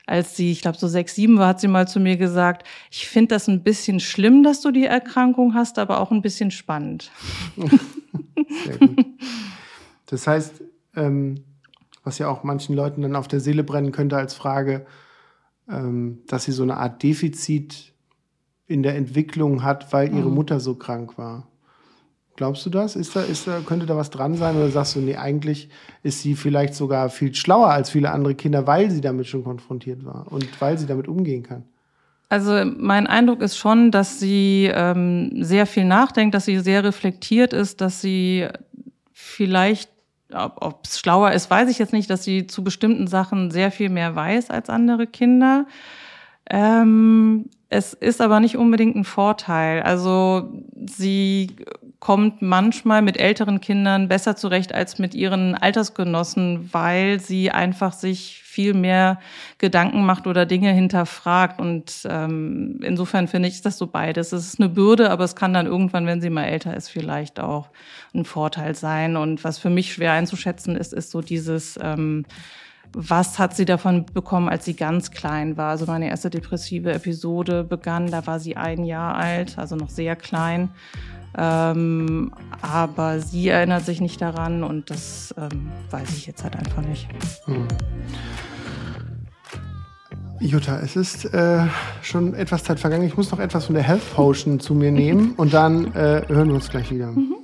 [0.05, 3.07] als sie, ich glaube, so sechs, sieben war, hat sie mal zu mir gesagt, ich
[3.07, 7.11] finde das ein bisschen schlimm, dass du die Erkrankung hast, aber auch ein bisschen spannend.
[8.65, 9.05] Sehr gut.
[10.05, 10.63] Das heißt,
[10.95, 11.43] ähm,
[12.03, 14.85] was ja auch manchen Leuten dann auf der Seele brennen könnte als Frage,
[15.69, 17.88] ähm, dass sie so eine Art Defizit
[18.69, 20.35] in der Entwicklung hat, weil ihre mhm.
[20.35, 21.47] Mutter so krank war.
[22.35, 22.95] Glaubst du das?
[22.95, 24.55] Ist da, ist da, könnte da was dran sein?
[24.55, 25.69] Oder sagst du, nee, eigentlich
[26.03, 30.05] ist sie vielleicht sogar viel schlauer als viele andere Kinder, weil sie damit schon konfrontiert
[30.05, 31.63] war und weil sie damit umgehen kann?
[32.29, 37.53] Also mein Eindruck ist schon, dass sie ähm, sehr viel nachdenkt, dass sie sehr reflektiert
[37.53, 38.47] ist, dass sie
[39.11, 39.89] vielleicht,
[40.31, 43.89] ob es schlauer ist, weiß ich jetzt nicht, dass sie zu bestimmten Sachen sehr viel
[43.89, 45.65] mehr weiß als andere Kinder.
[46.49, 49.83] Ähm, es ist aber nicht unbedingt ein Vorteil.
[49.83, 50.51] Also
[50.87, 51.55] sie
[51.99, 58.41] kommt manchmal mit älteren Kindern besser zurecht als mit ihren Altersgenossen, weil sie einfach sich
[58.43, 59.19] viel mehr
[59.59, 61.59] Gedanken macht oder Dinge hinterfragt.
[61.59, 64.31] Und ähm, insofern finde ich, das so beides.
[64.31, 67.39] Es ist eine Bürde, aber es kann dann irgendwann, wenn sie mal älter ist, vielleicht
[67.39, 67.69] auch
[68.15, 69.15] ein Vorteil sein.
[69.15, 72.25] Und was für mich schwer einzuschätzen ist, ist so dieses ähm,
[72.93, 75.69] was hat sie davon bekommen, als sie ganz klein war.
[75.69, 80.15] Also meine erste depressive Episode begann, da war sie ein Jahr alt, also noch sehr
[80.15, 80.69] klein.
[81.37, 86.81] Ähm, aber sie erinnert sich nicht daran und das ähm, weiß ich jetzt halt einfach
[86.81, 87.07] nicht.
[87.45, 87.67] Hm.
[90.39, 91.65] Jutta, es ist äh,
[92.01, 93.05] schon etwas Zeit vergangen.
[93.05, 96.47] Ich muss noch etwas von der Health Potion zu mir nehmen und dann äh, hören
[96.47, 97.11] wir uns gleich wieder.
[97.11, 97.38] Mhm.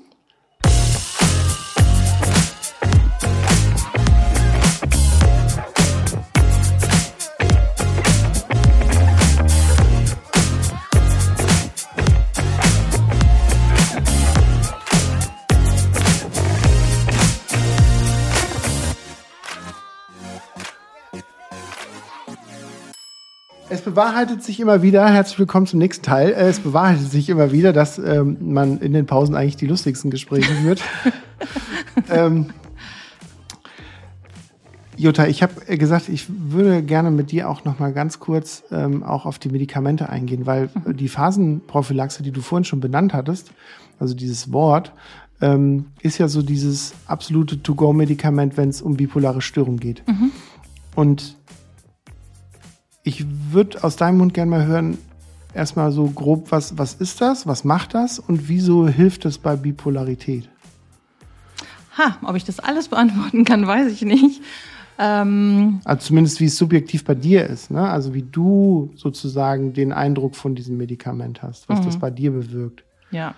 [23.96, 27.72] Bewahrheitet sich immer wieder, herzlich willkommen zum nächsten Teil, äh, es bewahrheitet sich immer wieder,
[27.72, 30.84] dass ähm, man in den Pausen eigentlich die lustigsten Gespräche führt.
[32.10, 32.48] ähm,
[34.98, 39.02] Jutta, ich habe gesagt, ich würde gerne mit dir auch noch mal ganz kurz ähm,
[39.02, 43.54] auch auf die Medikamente eingehen, weil die Phasenprophylaxe, die du vorhin schon benannt hattest,
[43.98, 44.92] also dieses Wort,
[45.40, 50.06] ähm, ist ja so dieses absolute To-Go-Medikament, wenn es um bipolare Störung geht.
[50.06, 50.32] Mhm.
[50.96, 51.38] Und
[53.06, 54.98] ich würde aus deinem Mund gerne mal hören,
[55.54, 59.56] erstmal so grob, was, was ist das, was macht das und wieso hilft es bei
[59.56, 60.50] Bipolarität?
[61.98, 64.42] Ha, ob ich das alles beantworten kann, weiß ich nicht.
[64.98, 67.88] Ähm also zumindest wie es subjektiv bei dir ist, ne?
[67.88, 71.86] Also wie du sozusagen den Eindruck von diesem Medikament hast, was mhm.
[71.86, 72.84] das bei dir bewirkt.
[73.16, 73.34] Ja,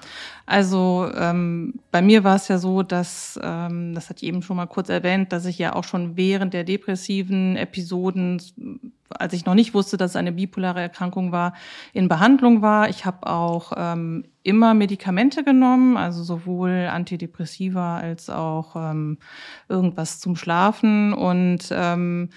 [0.48, 4.58] also ähm, bei mir war es ja so, dass, ähm, das hat ich eben schon
[4.58, 8.42] mal kurz erwähnt, dass ich ja auch schon während der depressiven Episoden,
[9.10, 11.54] als ich noch nicht wusste, dass es eine bipolare Erkrankung war,
[11.94, 12.90] in Behandlung war.
[12.90, 19.20] Ich habe auch ähm, immer Medikamente genommen, also sowohl Antidepressiva als auch ähm,
[19.70, 22.30] irgendwas zum Schlafen und ähm,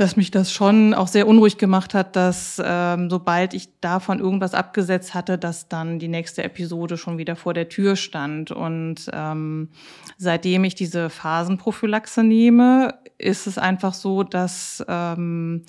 [0.00, 4.54] dass mich das schon auch sehr unruhig gemacht hat, dass ähm, sobald ich davon irgendwas
[4.54, 8.50] abgesetzt hatte, dass dann die nächste Episode schon wieder vor der Tür stand.
[8.50, 9.68] Und ähm,
[10.16, 15.64] seitdem ich diese Phasenprophylaxe nehme, ist es einfach so, dass ähm,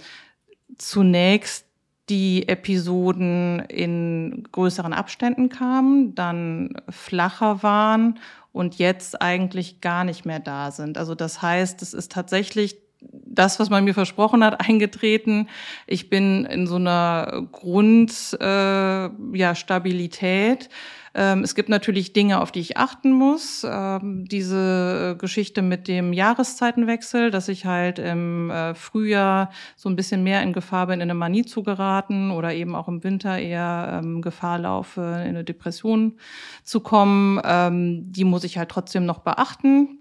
[0.77, 1.65] zunächst
[2.07, 8.17] die Episoden in größeren Abständen kamen, dann flacher waren
[8.53, 10.97] und jetzt eigentlich gar nicht mehr da sind.
[10.97, 15.47] Also das heißt, es ist tatsächlich das, was man mir versprochen hat, eingetreten.
[15.87, 19.33] Ich bin in so einer Grundstabilität.
[19.33, 20.69] Äh, ja, Stabilität.
[21.13, 23.65] Ähm, es gibt natürlich Dinge, auf die ich achten muss.
[23.69, 30.23] Ähm, diese Geschichte mit dem Jahreszeitenwechsel, dass ich halt im äh, Frühjahr so ein bisschen
[30.23, 34.01] mehr in Gefahr bin, in eine Manie zu geraten oder eben auch im Winter eher
[34.01, 36.17] ähm, Gefahr laufe, in eine Depression
[36.63, 38.11] zu kommen.
[38.11, 40.00] Die muss ich halt trotzdem noch beachten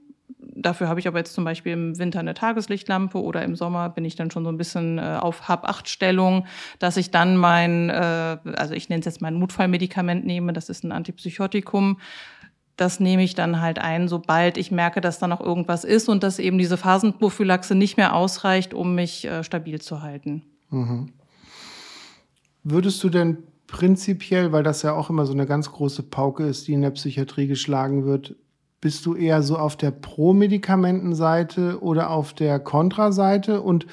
[0.54, 4.04] Dafür habe ich aber jetzt zum Beispiel im Winter eine Tageslichtlampe oder im Sommer bin
[4.04, 6.46] ich dann schon so ein bisschen äh, auf Hab-Acht-Stellung,
[6.78, 10.84] dass ich dann mein, äh, also ich nenne es jetzt mein Notfallmedikament nehme, das ist
[10.84, 11.98] ein Antipsychotikum.
[12.76, 16.22] Das nehme ich dann halt ein, sobald ich merke, dass da noch irgendwas ist und
[16.22, 20.42] dass eben diese Phasenprophylaxe nicht mehr ausreicht, um mich äh, stabil zu halten.
[20.70, 21.12] Mhm.
[22.64, 26.66] Würdest du denn prinzipiell, weil das ja auch immer so eine ganz große Pauke ist,
[26.68, 28.34] die in der Psychiatrie geschlagen wird,
[28.80, 33.60] bist du eher so auf der Pro-Medikamenten-Seite oder auf der Kontra-Seite?
[33.60, 33.86] Und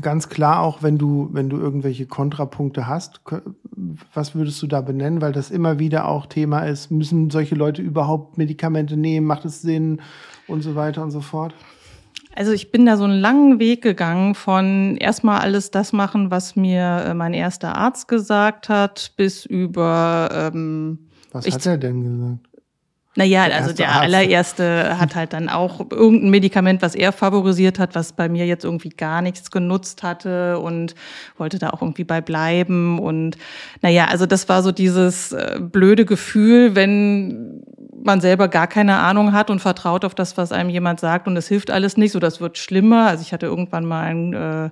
[0.00, 3.20] ganz klar auch, wenn du, wenn du irgendwelche Kontrapunkte hast,
[4.12, 5.20] was würdest du da benennen?
[5.20, 6.90] Weil das immer wieder auch Thema ist.
[6.90, 9.26] Müssen solche Leute überhaupt Medikamente nehmen?
[9.26, 10.00] Macht es Sinn?
[10.48, 11.54] Und so weiter und so fort.
[12.34, 16.56] Also ich bin da so einen langen Weg gegangen von erstmal alles das machen, was
[16.56, 20.28] mir äh, mein erster Arzt gesagt hat, bis über.
[20.32, 22.47] Ähm, was hat er denn gesagt?
[23.18, 24.02] Naja, der also der Arzt.
[24.02, 28.64] allererste hat halt dann auch irgendein Medikament, was er favorisiert hat, was bei mir jetzt
[28.64, 30.94] irgendwie gar nichts genutzt hatte und
[31.36, 33.00] wollte da auch irgendwie bei bleiben.
[33.00, 33.36] Und
[33.82, 37.64] naja, also das war so dieses äh, blöde Gefühl, wenn
[38.04, 41.36] man selber gar keine Ahnung hat und vertraut auf das, was einem jemand sagt und
[41.36, 43.08] es hilft alles nicht, so das wird schlimmer.
[43.08, 44.70] Also ich hatte irgendwann mal einen äh,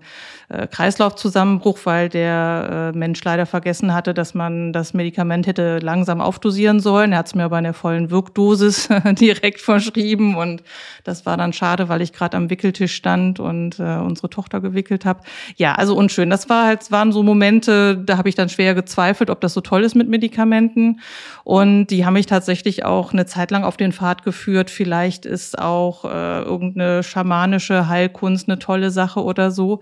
[0.49, 6.21] äh, Kreislaufzusammenbruch, weil der äh, Mensch leider vergessen hatte, dass man das Medikament hätte langsam
[6.21, 7.13] aufdosieren sollen.
[7.13, 10.63] Er hat es mir aber in der vollen Wirkdosis direkt verschrieben und
[11.05, 15.05] das war dann schade, weil ich gerade am Wickeltisch stand und äh, unsere Tochter gewickelt
[15.05, 15.21] habe.
[15.57, 16.31] Ja, also unschön.
[16.31, 19.61] Das war halt, waren so Momente, da habe ich dann schwer gezweifelt, ob das so
[19.61, 21.01] toll ist mit Medikamenten.
[21.45, 24.71] Und die haben mich tatsächlich auch eine Zeit lang auf den Pfad geführt.
[24.71, 29.81] Vielleicht ist auch äh, irgendeine schamanische Heilkunst eine tolle Sache oder so.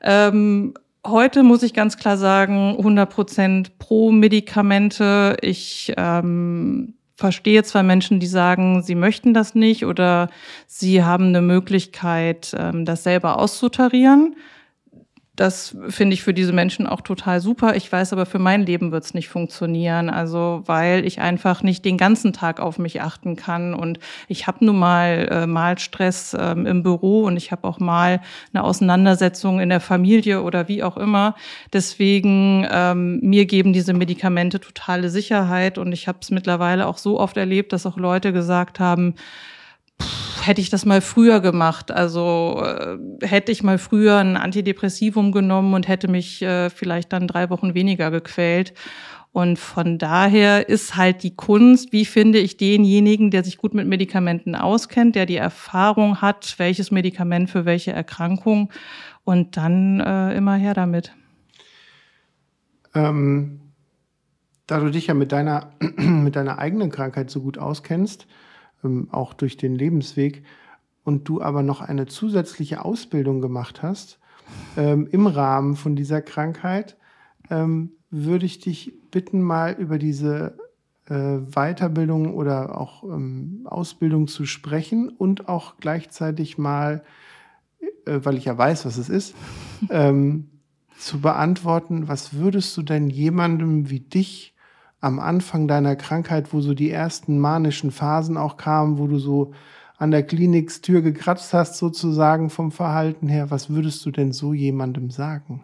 [0.00, 0.74] Ähm,
[1.06, 5.36] heute muss ich ganz klar sagen, 100 Prozent pro Medikamente.
[5.40, 10.30] Ich ähm, verstehe zwar Menschen, die sagen, sie möchten das nicht oder
[10.66, 14.36] sie haben eine Möglichkeit, ähm, das selber auszutarieren.
[15.36, 17.74] Das finde ich für diese Menschen auch total super.
[17.74, 20.08] Ich weiß aber, für mein Leben wird es nicht funktionieren.
[20.08, 23.74] Also, weil ich einfach nicht den ganzen Tag auf mich achten kann.
[23.74, 27.80] Und ich habe nun mal äh, mal Stress ähm, im Büro und ich habe auch
[27.80, 28.20] mal
[28.52, 31.34] eine Auseinandersetzung in der Familie oder wie auch immer.
[31.72, 35.78] Deswegen, ähm, mir geben diese Medikamente totale Sicherheit.
[35.78, 39.16] Und ich habe es mittlerweile auch so oft erlebt, dass auch Leute gesagt haben,
[40.46, 41.90] hätte ich das mal früher gemacht.
[41.90, 47.26] Also äh, hätte ich mal früher ein Antidepressivum genommen und hätte mich äh, vielleicht dann
[47.26, 48.74] drei Wochen weniger gequält.
[49.32, 53.88] Und von daher ist halt die Kunst, wie finde ich denjenigen, der sich gut mit
[53.88, 58.70] Medikamenten auskennt, der die Erfahrung hat, welches Medikament für welche Erkrankung
[59.24, 61.12] und dann äh, immer her damit.
[62.94, 63.60] Ähm,
[64.68, 68.28] da du dich ja mit deiner, mit deiner eigenen Krankheit so gut auskennst,
[69.10, 70.44] auch durch den Lebensweg,
[71.04, 74.18] und du aber noch eine zusätzliche Ausbildung gemacht hast
[74.76, 76.96] ähm, im Rahmen von dieser Krankheit,
[77.50, 80.56] ähm, würde ich dich bitten, mal über diese
[81.08, 87.04] äh, Weiterbildung oder auch ähm, Ausbildung zu sprechen und auch gleichzeitig mal,
[88.06, 89.34] äh, weil ich ja weiß, was es ist,
[89.90, 90.48] ähm,
[90.96, 94.53] zu beantworten, was würdest du denn jemandem wie dich
[95.04, 99.52] am Anfang deiner Krankheit, wo so die ersten manischen Phasen auch kamen, wo du so
[99.98, 105.10] an der Klinikstür gekratzt hast, sozusagen vom Verhalten her, was würdest du denn so jemandem
[105.10, 105.62] sagen?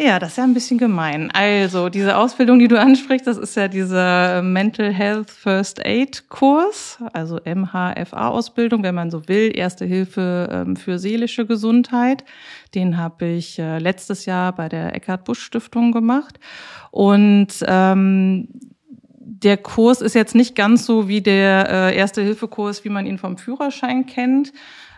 [0.00, 1.28] Ja, das ist ja ein bisschen gemein.
[1.32, 6.98] Also, diese Ausbildung, die du ansprichst, das ist ja dieser Mental Health First Aid Kurs,
[7.12, 12.24] also MHFA-Ausbildung, wenn man so will, Erste Hilfe ähm, für seelische Gesundheit.
[12.76, 16.38] Den habe ich äh, letztes Jahr bei der Eckhard Busch Stiftung gemacht.
[16.92, 18.46] Und ähm,
[19.18, 23.36] der Kurs ist jetzt nicht ganz so wie der äh, Erste-Hilfe-Kurs, wie man ihn vom
[23.36, 24.52] Führerschein kennt,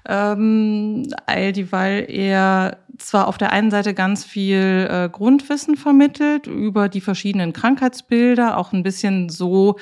[0.08, 7.00] ähm, weil er zwar auf der einen Seite ganz viel äh, Grundwissen vermittelt über die
[7.00, 9.76] verschiedenen Krankheitsbilder, auch ein bisschen so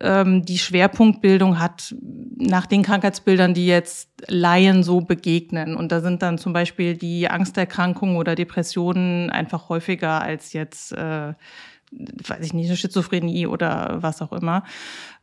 [0.00, 1.94] ähm, die Schwerpunktbildung hat
[2.36, 5.76] nach den Krankheitsbildern, die jetzt Laien so begegnen.
[5.76, 11.32] Und da sind dann zum Beispiel die Angsterkrankungen oder Depressionen einfach häufiger als jetzt äh,
[11.92, 14.64] weiß ich nicht, eine Schizophrenie oder was auch immer.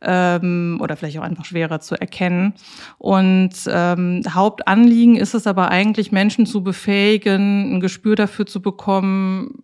[0.00, 2.54] Ähm, oder vielleicht auch einfach schwerer zu erkennen.
[2.98, 9.62] Und ähm, Hauptanliegen ist es aber eigentlich, Menschen zu befähigen, ein Gespür dafür zu bekommen,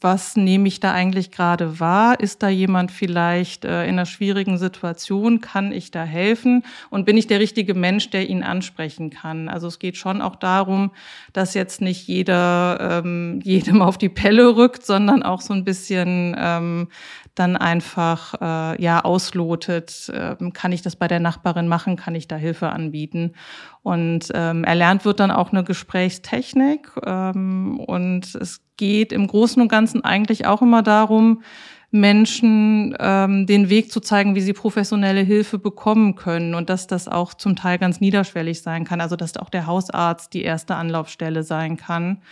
[0.00, 2.18] was nehme ich da eigentlich gerade wahr?
[2.18, 5.40] Ist da jemand vielleicht äh, in einer schwierigen Situation?
[5.40, 6.64] Kann ich da helfen?
[6.90, 9.48] Und bin ich der richtige Mensch, der ihn ansprechen kann?
[9.48, 10.90] Also es geht schon auch darum,
[11.32, 16.34] dass jetzt nicht jeder ähm, jedem auf die Pelle rückt, sondern auch so ein bisschen
[16.38, 16.88] ähm,
[17.34, 22.26] dann einfach äh, ja auslotet, ähm, kann ich das bei der Nachbarin machen, kann ich
[22.26, 23.34] da Hilfe anbieten.
[23.82, 29.68] Und ähm, erlernt wird dann auch eine Gesprächstechnik ähm, und es geht im Großen und
[29.68, 31.42] Ganzen eigentlich auch immer darum,
[31.90, 37.08] Menschen ähm, den Weg zu zeigen, wie sie professionelle Hilfe bekommen können und dass das
[37.08, 41.42] auch zum Teil ganz niederschwellig sein kann, also dass auch der Hausarzt die erste Anlaufstelle
[41.42, 42.22] sein kann.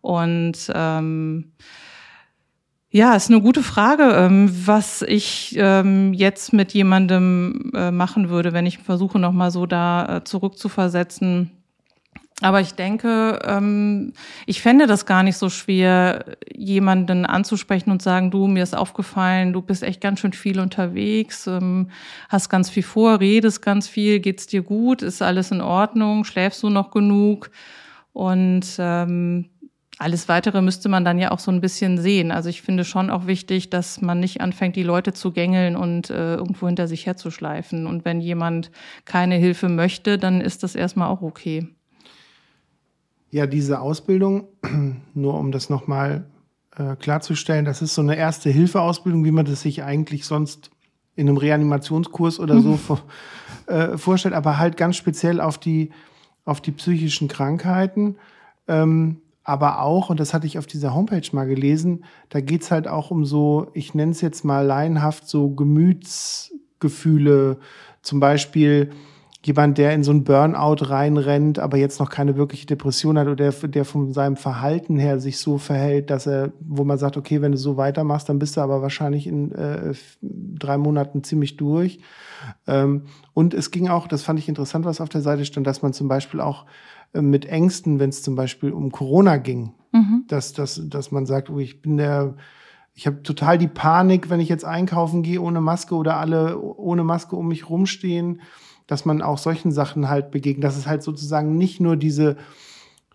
[0.00, 1.52] Und ähm,
[2.90, 8.52] ja, ist eine gute Frage, ähm, was ich ähm, jetzt mit jemandem äh, machen würde,
[8.52, 11.61] wenn ich versuche, nochmal so da äh, zurückzuversetzen.
[12.42, 14.12] Aber ich denke, ähm,
[14.46, 19.52] ich fände das gar nicht so schwer, jemanden anzusprechen und sagen, du, mir ist aufgefallen,
[19.52, 21.90] du bist echt ganz schön viel unterwegs, ähm,
[22.28, 26.62] hast ganz viel vor, redest ganz viel, geht's dir gut, ist alles in Ordnung, schläfst
[26.62, 27.50] du noch genug?
[28.12, 29.48] Und ähm,
[29.98, 32.32] alles Weitere müsste man dann ja auch so ein bisschen sehen.
[32.32, 36.10] Also ich finde schon auch wichtig, dass man nicht anfängt, die Leute zu gängeln und
[36.10, 37.86] äh, irgendwo hinter sich herzuschleifen.
[37.86, 38.72] Und wenn jemand
[39.04, 41.68] keine Hilfe möchte, dann ist das erstmal auch okay.
[43.32, 44.44] Ja, diese Ausbildung,
[45.14, 46.26] nur um das nochmal
[46.76, 50.70] äh, klarzustellen, das ist so eine erste Hilfeausbildung, wie man das sich eigentlich sonst
[51.16, 53.00] in einem Reanimationskurs oder so vor,
[53.68, 55.92] äh, vorstellt, aber halt ganz speziell auf die,
[56.44, 58.16] auf die psychischen Krankheiten.
[58.68, 62.86] Ähm, aber auch, und das hatte ich auf dieser Homepage mal gelesen, da geht's halt
[62.86, 67.56] auch um so, ich nenne es jetzt mal laienhaft, so Gemütsgefühle.
[68.02, 68.90] Zum Beispiel,
[69.44, 73.50] jemand, der in so ein Burnout reinrennt, aber jetzt noch keine wirkliche Depression hat oder
[73.50, 77.42] der, der von seinem Verhalten her sich so verhält, dass er, wo man sagt, okay,
[77.42, 81.98] wenn du so weitermachst, dann bist du aber wahrscheinlich in äh, drei Monaten ziemlich durch.
[82.68, 83.02] Ähm,
[83.34, 85.92] und es ging auch, das fand ich interessant, was auf der Seite stand, dass man
[85.92, 86.66] zum Beispiel auch
[87.12, 90.24] äh, mit Ängsten, wenn es zum Beispiel um Corona ging, mhm.
[90.28, 92.36] dass, dass, dass man sagt, oh, ich bin der
[92.94, 97.04] ich habe total die Panik, wenn ich jetzt einkaufen gehe ohne Maske oder alle ohne
[97.04, 98.42] Maske um mich rumstehen
[98.92, 102.36] dass man auch solchen Sachen halt begegnet, dass es halt sozusagen nicht nur diese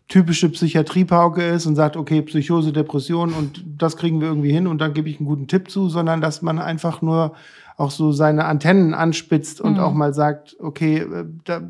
[0.08, 4.80] typische Psychiatriepauke ist und sagt, okay, Psychose, Depression und das kriegen wir irgendwie hin und
[4.80, 7.34] dann gebe ich einen guten Tipp zu, sondern dass man einfach nur
[7.78, 9.80] auch so seine Antennen anspitzt und mhm.
[9.80, 11.62] auch mal sagt, okay, äh, da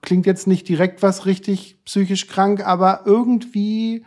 [0.00, 4.04] klingt jetzt nicht direkt was richtig psychisch krank, aber irgendwie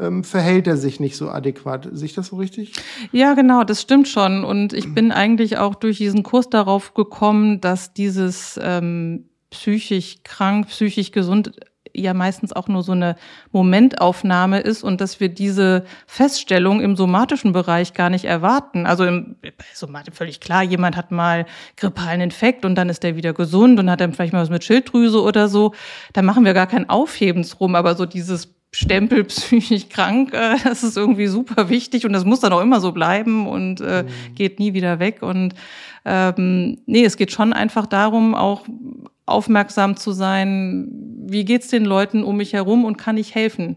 [0.00, 1.88] ähm, verhält er sich nicht so adäquat.
[1.92, 2.72] Sehe ich das so richtig?
[3.12, 4.44] Ja, genau, das stimmt schon.
[4.44, 10.68] Und ich bin eigentlich auch durch diesen Kurs darauf gekommen, dass dieses ähm, psychisch krank,
[10.68, 11.52] psychisch gesund
[11.94, 13.16] ja meistens auch nur so eine
[13.50, 18.86] Momentaufnahme ist und dass wir diese Feststellung im somatischen Bereich gar nicht erwarten.
[18.86, 19.36] Also im
[19.74, 23.90] Somatik völlig klar, jemand hat mal grippalen Infekt und dann ist der wieder gesund und
[23.90, 25.74] hat dann vielleicht mal was mit Schilddrüse oder so.
[26.12, 30.82] Da machen wir gar kein Aufhebens rum, aber so dieses Stempel psychisch krank, äh, das
[30.82, 34.34] ist irgendwie super wichtig und das muss dann auch immer so bleiben und äh, mhm.
[34.34, 35.22] geht nie wieder weg.
[35.22, 35.54] Und
[36.04, 38.66] ähm, nee, es geht schon einfach darum, auch
[39.26, 40.88] aufmerksam zu sein,
[41.26, 43.76] wie geht's den Leuten um mich herum und kann ich helfen?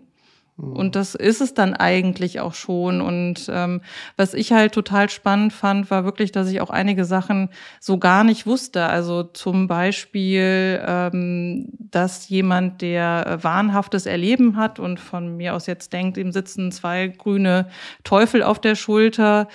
[0.58, 0.74] Mhm.
[0.74, 3.02] Und das ist es dann eigentlich auch schon.
[3.02, 3.82] Und ähm,
[4.16, 7.50] was ich halt total spannend fand, war wirklich, dass ich auch einige Sachen
[7.80, 8.86] so gar nicht wusste.
[8.86, 15.94] Also zum Beispiel, ähm, dass jemand, der wahnhaftes Erleben hat und von mir aus jetzt
[15.94, 17.68] denkt, ihm sitzen zwei grüne
[18.04, 19.48] Teufel auf der Schulter,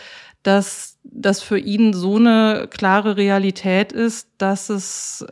[0.43, 5.27] dass das für ihn so eine klare Realität ist, dass es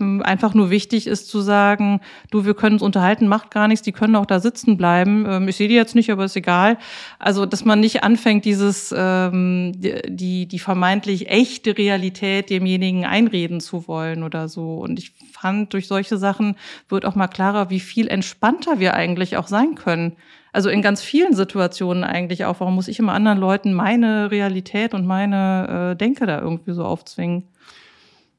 [0.00, 2.00] ähm, einfach nur wichtig ist zu sagen,
[2.30, 5.26] du, wir können uns unterhalten, macht gar nichts, die können auch da sitzen bleiben.
[5.28, 6.78] Ähm, ich sehe die jetzt nicht, aber ist egal.
[7.18, 13.88] Also, dass man nicht anfängt, dieses ähm, die die vermeintlich echte Realität demjenigen einreden zu
[13.88, 14.76] wollen oder so.
[14.76, 16.56] Und ich fand, durch solche Sachen
[16.88, 20.16] wird auch mal klarer, wie viel entspannter wir eigentlich auch sein können
[20.56, 24.94] also in ganz vielen Situationen eigentlich auch, warum muss ich immer anderen Leuten meine Realität
[24.94, 27.42] und meine äh, Denke da irgendwie so aufzwingen?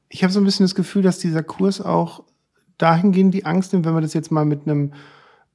[0.08, 2.24] Ich habe so ein bisschen das Gefühl, dass dieser Kurs auch
[2.76, 4.94] dahingehend die Angst nimmt, wenn man das jetzt mal mit einem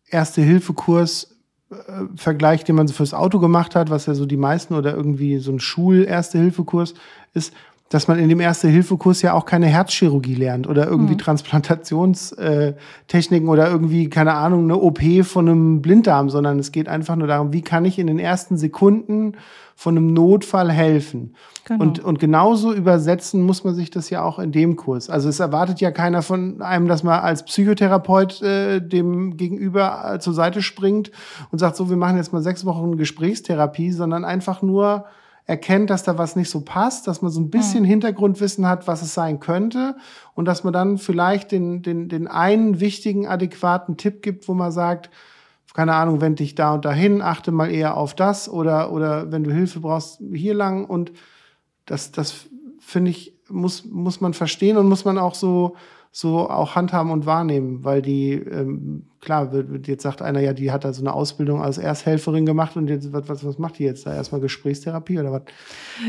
[0.09, 1.35] Erste-Hilfe-Kurs
[1.69, 1.75] äh,
[2.15, 5.39] vergleicht, den man so fürs Auto gemacht hat, was ja so die meisten oder irgendwie
[5.39, 6.93] so ein Schul-Erste-Hilfe-Kurs
[7.33, 7.53] ist,
[7.89, 11.19] dass man in dem Erste-Hilfe-Kurs ja auch keine Herzchirurgie lernt oder irgendwie mhm.
[11.19, 17.27] Transplantationstechniken oder irgendwie, keine Ahnung, eine OP von einem Blinddarm, sondern es geht einfach nur
[17.27, 19.37] darum, wie kann ich in den ersten Sekunden
[19.75, 21.35] von einem Notfall helfen.
[21.65, 21.83] Genau.
[21.83, 25.09] Und, und genauso übersetzen muss man sich das ja auch in dem Kurs.
[25.09, 30.19] Also es erwartet ja keiner von einem, dass man als Psychotherapeut äh, dem Gegenüber äh,
[30.19, 31.11] zur Seite springt
[31.51, 35.05] und sagt, so, wir machen jetzt mal sechs Wochen Gesprächstherapie, sondern einfach nur
[35.45, 37.87] erkennt, dass da was nicht so passt, dass man so ein bisschen mhm.
[37.87, 39.95] Hintergrundwissen hat, was es sein könnte
[40.35, 44.71] und dass man dann vielleicht den, den, den einen wichtigen, adäquaten Tipp gibt, wo man
[44.71, 45.09] sagt,
[45.73, 49.43] keine Ahnung, wend dich da und dahin, achte mal eher auf das oder, oder wenn
[49.43, 51.11] du Hilfe brauchst, hier lang und
[51.85, 52.47] das, das
[52.79, 55.75] finde ich, muss, muss man verstehen und muss man auch so,
[56.15, 59.51] so auch handhaben und wahrnehmen, weil die, ähm, klar,
[59.83, 63.11] jetzt sagt einer, ja, die hat da so eine Ausbildung als Ersthelferin gemacht und jetzt,
[63.11, 64.13] was, was, was macht die jetzt da?
[64.13, 65.41] Erstmal Gesprächstherapie oder was?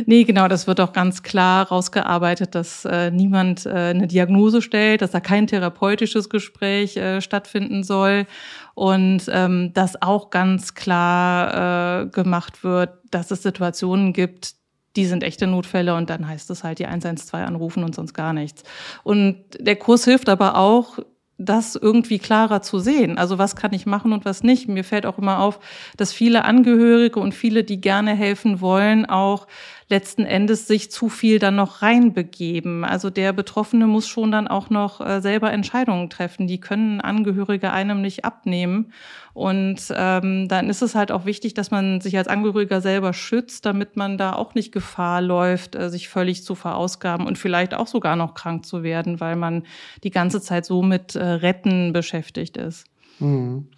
[0.04, 5.00] Nee, genau, das wird auch ganz klar rausgearbeitet, dass äh, niemand äh, eine Diagnose stellt,
[5.00, 8.26] dass da kein therapeutisches Gespräch äh, stattfinden soll
[8.74, 14.54] und ähm, dass auch ganz klar äh, gemacht wird, dass es Situationen gibt,
[14.96, 18.32] die sind echte Notfälle und dann heißt es halt die 112 anrufen und sonst gar
[18.32, 18.62] nichts.
[19.02, 20.98] Und der Kurs hilft aber auch,
[21.36, 23.18] das irgendwie klarer zu sehen.
[23.18, 24.68] Also was kann ich machen und was nicht.
[24.68, 25.58] Mir fällt auch immer auf,
[25.96, 29.48] dass viele Angehörige und viele, die gerne helfen wollen, auch
[29.88, 32.84] letzten Endes sich zu viel dann noch reinbegeben.
[32.84, 36.46] Also der Betroffene muss schon dann auch noch äh, selber Entscheidungen treffen.
[36.46, 38.92] Die können Angehörige einem nicht abnehmen.
[39.34, 43.66] Und ähm, dann ist es halt auch wichtig, dass man sich als Angehöriger selber schützt,
[43.66, 47.88] damit man da auch nicht Gefahr läuft, äh, sich völlig zu verausgaben und vielleicht auch
[47.88, 49.64] sogar noch krank zu werden, weil man
[50.04, 52.84] die ganze Zeit so mit äh, Retten beschäftigt ist.
[53.18, 53.68] Mhm.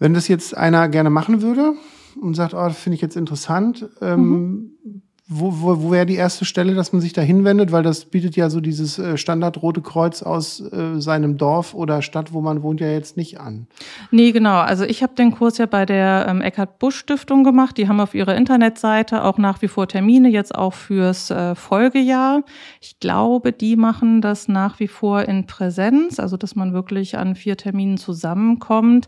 [0.00, 1.74] Wenn das jetzt einer gerne machen würde,
[2.20, 3.88] und sagt, oh, das finde ich jetzt interessant.
[4.00, 5.02] Ähm, mhm.
[5.32, 7.70] Wo, wo, wo wäre die erste Stelle, dass man sich da hinwendet?
[7.70, 12.02] Weil das bietet ja so dieses äh, Standard Rote Kreuz aus äh, seinem Dorf oder
[12.02, 13.68] Stadt, wo man wohnt, ja jetzt nicht an.
[14.10, 14.58] Nee, genau.
[14.58, 17.78] Also ich habe den Kurs ja bei der ähm, Eckhard-Busch-Stiftung gemacht.
[17.78, 22.42] Die haben auf ihrer Internetseite auch nach wie vor Termine, jetzt auch fürs äh, Folgejahr.
[22.80, 27.36] Ich glaube, die machen das nach wie vor in Präsenz, also dass man wirklich an
[27.36, 29.06] vier Terminen zusammenkommt.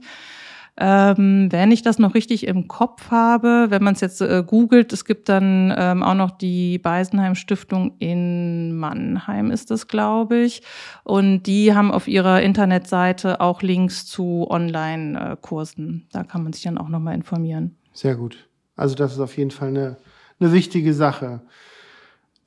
[0.79, 4.93] Ähm, wenn ich das noch richtig im Kopf habe, wenn man es jetzt äh, googelt,
[4.93, 10.63] es gibt dann ähm, auch noch die Beisenheim Stiftung in Mannheim, ist das, glaube ich.
[11.05, 16.09] Und die haben auf ihrer Internetseite auch Links zu Online-Kursen.
[16.11, 17.77] Da kann man sich dann auch nochmal informieren.
[17.93, 18.49] Sehr gut.
[18.75, 19.99] Also das ist auf jeden Fall eine,
[20.41, 21.43] eine wichtige Sache.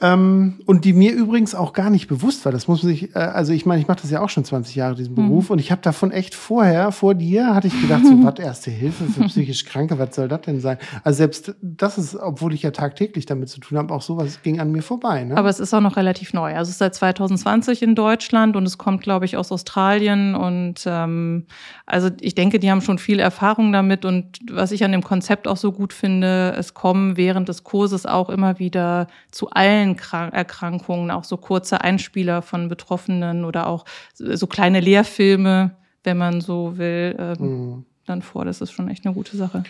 [0.02, 2.52] Ähm, und die mir übrigens auch gar nicht bewusst war.
[2.52, 4.76] Das muss man sich, äh, also ich meine, ich mache das ja auch schon 20
[4.76, 5.54] Jahre, diesen Beruf, mhm.
[5.54, 9.06] und ich habe davon echt vorher, vor dir, hatte ich gedacht, so was Erste Hilfe
[9.06, 10.78] für psychisch Kranke, was soll das denn sein?
[11.06, 14.60] Also selbst das ist, obwohl ich ja tagtäglich damit zu tun habe, auch sowas ging
[14.60, 15.24] an mir vorbei.
[15.24, 15.38] Ne?
[15.38, 16.54] Aber es ist auch noch relativ neu.
[16.54, 20.36] Also es ist seit 2020 in Deutschland und es kommt, glaube ich, aus Australien.
[20.36, 21.46] Und ähm,
[21.86, 24.04] also ich denke, die haben schon viel Erfahrung damit.
[24.04, 28.06] Und was ich an dem Konzept auch so gut finde, es kommen während des Kurses
[28.06, 33.86] auch immer wieder zu allen allen Erkrankungen, auch so kurze Einspieler von Betroffenen oder auch
[34.14, 35.72] so kleine Lehrfilme,
[36.04, 37.86] wenn man so will, ähm, mhm.
[38.06, 38.46] dann vor.
[38.46, 39.64] Das ist schon echt eine gute Sache.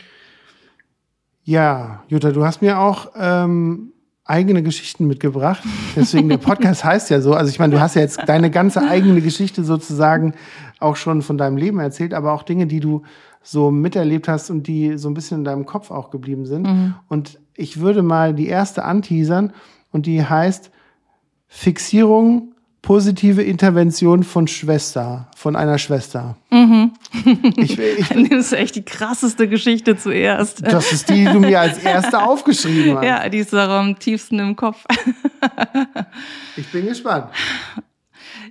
[1.43, 3.91] Ja, Jutta, du hast mir auch ähm,
[4.25, 5.63] eigene Geschichten mitgebracht.
[5.95, 7.33] Deswegen der Podcast heißt ja so.
[7.35, 10.33] Also ich meine, du hast ja jetzt deine ganze eigene Geschichte sozusagen
[10.79, 13.03] auch schon von deinem Leben erzählt, aber auch Dinge, die du
[13.43, 16.65] so miterlebt hast und die so ein bisschen in deinem Kopf auch geblieben sind.
[16.65, 16.95] Mhm.
[17.07, 19.53] Und ich würde mal die erste anteasern
[19.95, 20.71] und die heißt
[21.47, 26.35] Fixierung positive Intervention von Schwester, von einer Schwester.
[26.51, 26.91] Mhm.
[27.55, 30.61] Ich, ich, das ist echt die krasseste Geschichte zuerst.
[30.63, 33.05] Das ist die, die du mir als erste aufgeschrieben hast.
[33.05, 34.85] Ja, die ist auch am tiefsten im Kopf.
[36.57, 37.27] Ich bin gespannt.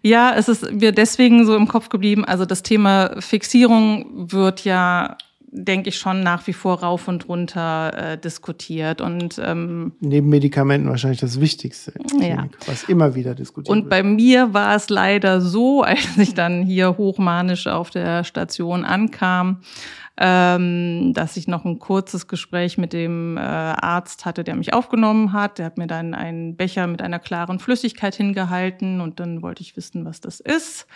[0.02, 2.24] Ja, es ist mir deswegen so im Kopf geblieben.
[2.24, 5.16] Also das Thema Fixierung wird ja
[5.56, 9.00] denke ich, schon nach wie vor rauf und runter äh, diskutiert.
[9.00, 12.48] Und ähm, neben Medikamenten wahrscheinlich das Wichtigste, ja.
[12.66, 13.84] was immer wieder diskutiert und wird.
[13.84, 18.84] Und bei mir war es leider so, als ich dann hier hochmanisch auf der Station
[18.84, 19.60] ankam,
[20.16, 25.32] ähm, dass ich noch ein kurzes Gespräch mit dem äh, Arzt hatte, der mich aufgenommen
[25.32, 25.58] hat.
[25.58, 29.76] Der hat mir dann einen Becher mit einer klaren Flüssigkeit hingehalten und dann wollte ich
[29.76, 30.86] wissen, was das ist.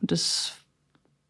[0.00, 0.54] Und das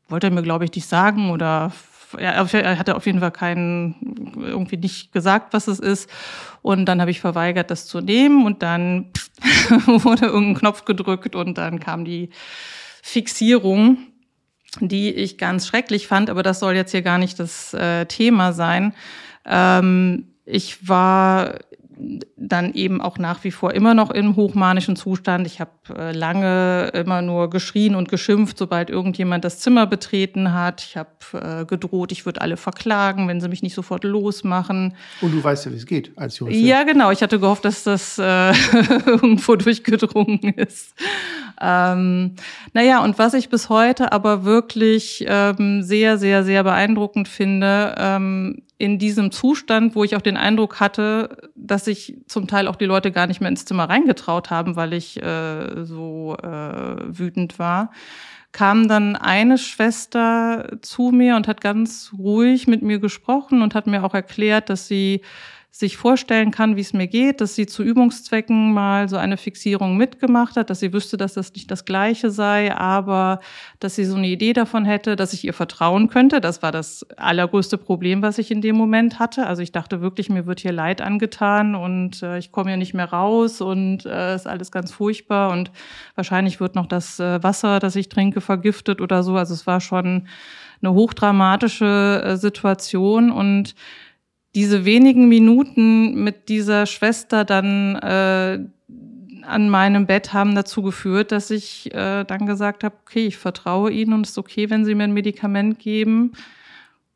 [0.09, 1.73] wollte er mir, glaube ich, nicht sagen oder
[2.19, 6.09] er hatte auf jeden Fall keinen, irgendwie nicht gesagt, was es ist.
[6.63, 8.45] Und dann habe ich verweigert, das zu nehmen.
[8.45, 9.13] Und dann
[9.87, 12.31] wurde irgendein Knopf gedrückt und dann kam die
[13.03, 13.99] Fixierung,
[14.81, 16.31] die ich ganz schrecklich fand.
[16.31, 18.95] Aber das soll jetzt hier gar nicht das äh, Thema sein.
[19.45, 21.59] Ähm, ich war
[22.37, 25.47] dann eben auch nach wie vor immer noch im hochmanischen Zustand.
[25.47, 30.83] Ich habe äh, lange immer nur geschrien und geschimpft, sobald irgendjemand das Zimmer betreten hat.
[30.83, 34.95] Ich habe äh, gedroht, ich würde alle verklagen, wenn sie mich nicht sofort losmachen.
[35.21, 36.61] Und du weißt ja, wie es geht als Jurist.
[36.61, 37.11] Ja, genau.
[37.11, 38.23] Ich hatte gehofft, dass das äh,
[39.07, 40.95] irgendwo durchgedrungen ist.
[41.61, 42.35] Ähm,
[42.73, 48.63] naja, und was ich bis heute aber wirklich ähm, sehr, sehr, sehr beeindruckend finde, ähm,
[48.85, 52.85] in diesem Zustand, wo ich auch den Eindruck hatte, dass sich zum Teil auch die
[52.85, 57.93] Leute gar nicht mehr ins Zimmer reingetraut haben, weil ich äh, so äh, wütend war,
[58.53, 63.87] kam dann eine Schwester zu mir und hat ganz ruhig mit mir gesprochen und hat
[63.87, 65.23] mir auch erklärt, dass sie
[65.77, 69.97] sich vorstellen kann, wie es mir geht, dass sie zu Übungszwecken mal so eine Fixierung
[69.97, 73.41] mitgemacht hat, dass sie wüsste, dass das nicht das Gleiche sei, aber
[73.81, 76.41] dass sie so eine Idee davon hätte, dass ich ihr vertrauen könnte.
[76.41, 79.49] Das war das allergrößte Problem, was ich in dem Moment hatte.
[79.49, 82.95] Also ich dachte wirklich, mir wird hier Leid angetan und äh, ich komme hier nicht
[82.95, 85.73] mehr raus und äh, ist alles ganz furchtbar und
[86.15, 89.35] wahrscheinlich wird noch das äh, Wasser, das ich trinke, vergiftet oder so.
[89.35, 90.29] Also es war schon
[90.83, 93.75] eine hochdramatische äh, Situation und
[94.55, 98.59] diese wenigen Minuten mit dieser Schwester dann äh,
[99.47, 103.91] an meinem Bett haben dazu geführt, dass ich äh, dann gesagt habe, okay, ich vertraue
[103.91, 106.33] Ihnen und es ist okay, wenn Sie mir ein Medikament geben.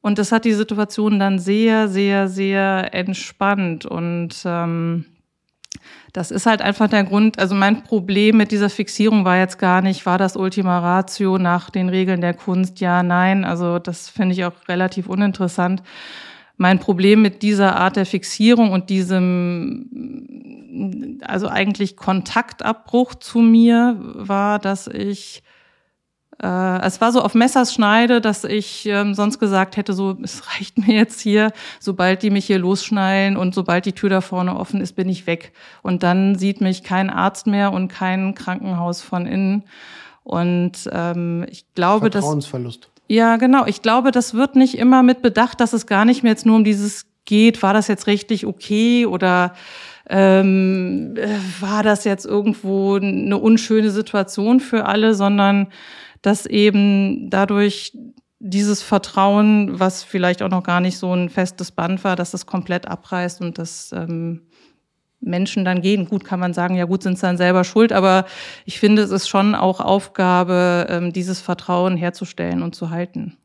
[0.01, 3.85] Und das hat die Situation dann sehr, sehr, sehr entspannt.
[3.85, 5.07] Und ähm,
[6.13, 9.83] das ist halt einfach der Grund, also mein Problem mit dieser Fixierung war jetzt gar
[9.83, 12.81] nicht, war das Ultima Ratio nach den Regeln der Kunst?
[12.81, 13.45] Ja, nein.
[13.45, 15.83] Also das finde ich auch relativ uninteressant.
[16.59, 19.89] Mein Problem mit dieser Art der Fixierung und diesem,
[21.25, 25.43] also eigentlich Kontaktabbruch zu mir war, dass ich
[26.43, 30.79] äh, es war so auf Messerschneide, dass ich ähm, sonst gesagt hätte, so, es reicht
[30.79, 34.81] mir jetzt hier, sobald die mich hier losschnallen und sobald die Tür da vorne offen
[34.81, 35.53] ist, bin ich weg.
[35.83, 39.65] Und dann sieht mich kein Arzt mehr und kein Krankenhaus von innen.
[40.23, 42.25] Und ähm, ich glaube, dass.
[42.25, 42.91] Vertrauensverlust.
[43.09, 43.65] Ja, genau.
[43.67, 46.57] Ich glaube, das wird nicht immer mit bedacht, dass es gar nicht mehr jetzt nur
[46.57, 49.55] um dieses geht, war das jetzt rechtlich okay oder
[50.09, 51.29] ähm, äh,
[51.61, 55.69] war das jetzt irgendwo eine unschöne Situation für alle, sondern
[56.23, 57.93] dass eben dadurch
[58.41, 62.47] dieses Vertrauen, was vielleicht auch noch gar nicht so ein festes Band war, dass das
[62.47, 64.48] komplett abreißt und dass ähm,
[65.21, 66.07] Menschen dann gehen.
[66.09, 68.25] Gut, kann man sagen, ja gut, sind sie dann selber schuld, aber
[68.65, 73.37] ich finde, es ist schon auch Aufgabe, ähm, dieses Vertrauen herzustellen und zu halten.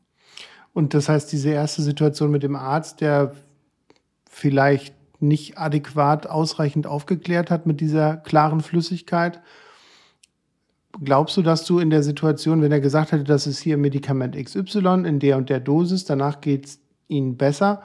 [0.72, 3.34] Und das heißt, diese erste Situation mit dem Arzt, der
[4.28, 9.40] vielleicht nicht adäquat ausreichend aufgeklärt hat mit dieser klaren Flüssigkeit,
[11.02, 14.36] glaubst du, dass du in der Situation, wenn er gesagt hätte, das ist hier Medikament
[14.36, 17.82] XY in der und der Dosis, danach geht es ihnen besser,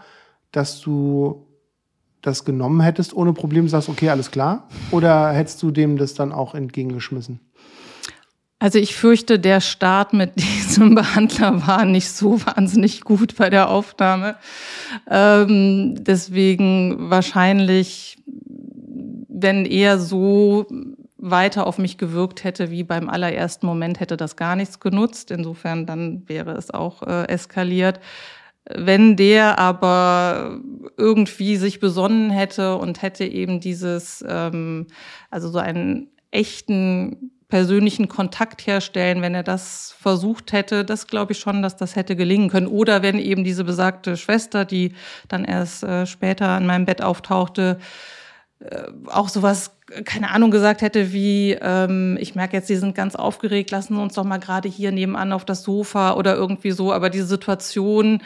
[0.51, 1.45] dass du
[2.21, 4.67] das genommen hättest ohne Problem, sagst, okay, alles klar?
[4.91, 7.39] Oder hättest du dem das dann auch entgegengeschmissen?
[8.61, 13.69] Also ich fürchte, der Start mit diesem Behandler war nicht so wahnsinnig gut bei der
[13.69, 14.35] Aufnahme.
[15.09, 18.17] Ähm, deswegen wahrscheinlich,
[19.29, 20.67] wenn er so
[21.21, 25.31] weiter auf mich gewirkt hätte wie beim allerersten Moment, hätte das gar nichts genutzt.
[25.31, 27.99] Insofern dann wäre es auch äh, eskaliert.
[28.73, 30.59] Wenn der aber
[30.95, 34.87] irgendwie sich besonnen hätte und hätte eben dieses, ähm,
[35.31, 41.39] also so einen echten persönlichen Kontakt herstellen, wenn er das versucht hätte, das glaube ich
[41.39, 42.67] schon, dass das hätte gelingen können.
[42.67, 44.93] Oder wenn eben diese besagte Schwester, die
[45.27, 47.79] dann erst äh, später an meinem Bett auftauchte,
[48.59, 49.71] äh, auch sowas,
[50.05, 54.01] keine Ahnung, gesagt hätte wie, ähm, ich merke jetzt, Sie sind ganz aufgeregt, lassen Sie
[54.01, 56.93] uns doch mal gerade hier nebenan auf das Sofa oder irgendwie so.
[56.93, 58.21] Aber diese Situation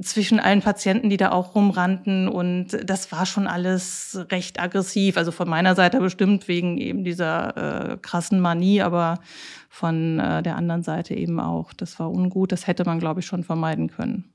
[0.00, 5.16] zwischen allen Patienten, die da auch rumrannten und das war schon alles recht aggressiv.
[5.16, 9.20] Also von meiner Seite bestimmt wegen eben dieser äh, krassen Manie, aber
[9.68, 11.72] von äh, der anderen Seite eben auch.
[11.72, 12.50] Das war ungut.
[12.50, 14.34] Das hätte man, glaube ich, schon vermeiden können.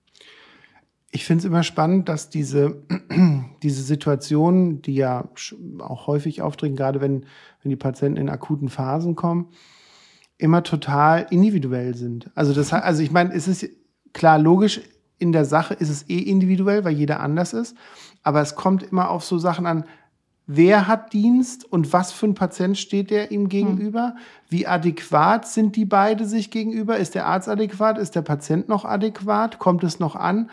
[1.12, 2.84] Ich finde es immer spannend, dass diese,
[3.64, 5.28] diese Situationen, die ja
[5.80, 7.26] auch häufig auftreten, gerade wenn,
[7.64, 9.50] wenn die Patienten in akuten Phasen kommen,
[10.38, 12.32] immer total individuell sind.
[12.34, 13.68] Also das also ich meine, es ist
[14.14, 14.80] klar logisch,
[15.20, 17.76] in der Sache ist es eh individuell, weil jeder anders ist.
[18.24, 19.86] Aber es kommt immer auf so Sachen an,
[20.48, 24.16] wer hat Dienst und was für ein Patient steht der ihm gegenüber?
[24.50, 26.98] Wie adäquat sind die beide sich gegenüber?
[26.98, 27.98] Ist der Arzt adäquat?
[27.98, 29.60] Ist der Patient noch adäquat?
[29.60, 30.50] Kommt es noch an?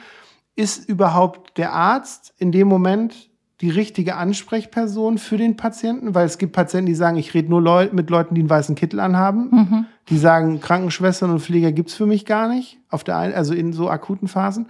[0.57, 3.31] ist überhaupt der Arzt in dem Moment
[3.61, 6.15] die richtige Ansprechperson für den Patienten?
[6.15, 8.75] Weil es gibt Patienten, die sagen, ich rede nur Leu mit Leuten, die einen weißen
[8.75, 9.49] Kittel anhaben.
[9.51, 9.87] Mhm.
[10.09, 13.73] Die sagen, Krankenschwestern und Pfleger gibt's für mich gar nicht, auf der einen, also in
[13.73, 14.69] so akuten Phasen.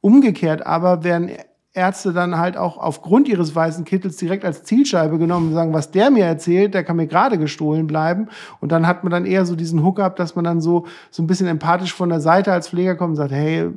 [0.00, 1.30] Umgekehrt aber werden
[1.74, 5.90] Ärzte dann halt auch aufgrund ihres weißen Kittels direkt als Zielscheibe genommen und sagen, was
[5.90, 8.28] der mir erzählt, der kann mir gerade gestohlen bleiben.
[8.60, 11.26] Und dann hat man dann eher so diesen Hookup, dass man dann so, so ein
[11.26, 13.70] bisschen empathisch von der Seite als Pfleger kommt und sagt, hey,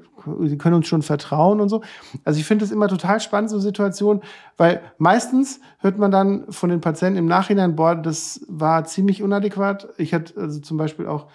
[0.43, 1.81] Sie können uns schon vertrauen und so.
[2.23, 4.21] Also ich finde es immer total spannend, so Situationen,
[4.57, 9.87] weil meistens hört man dann von den Patienten im Nachhinein, boah, das war ziemlich unadäquat.
[9.97, 11.27] Ich hatte also zum Beispiel auch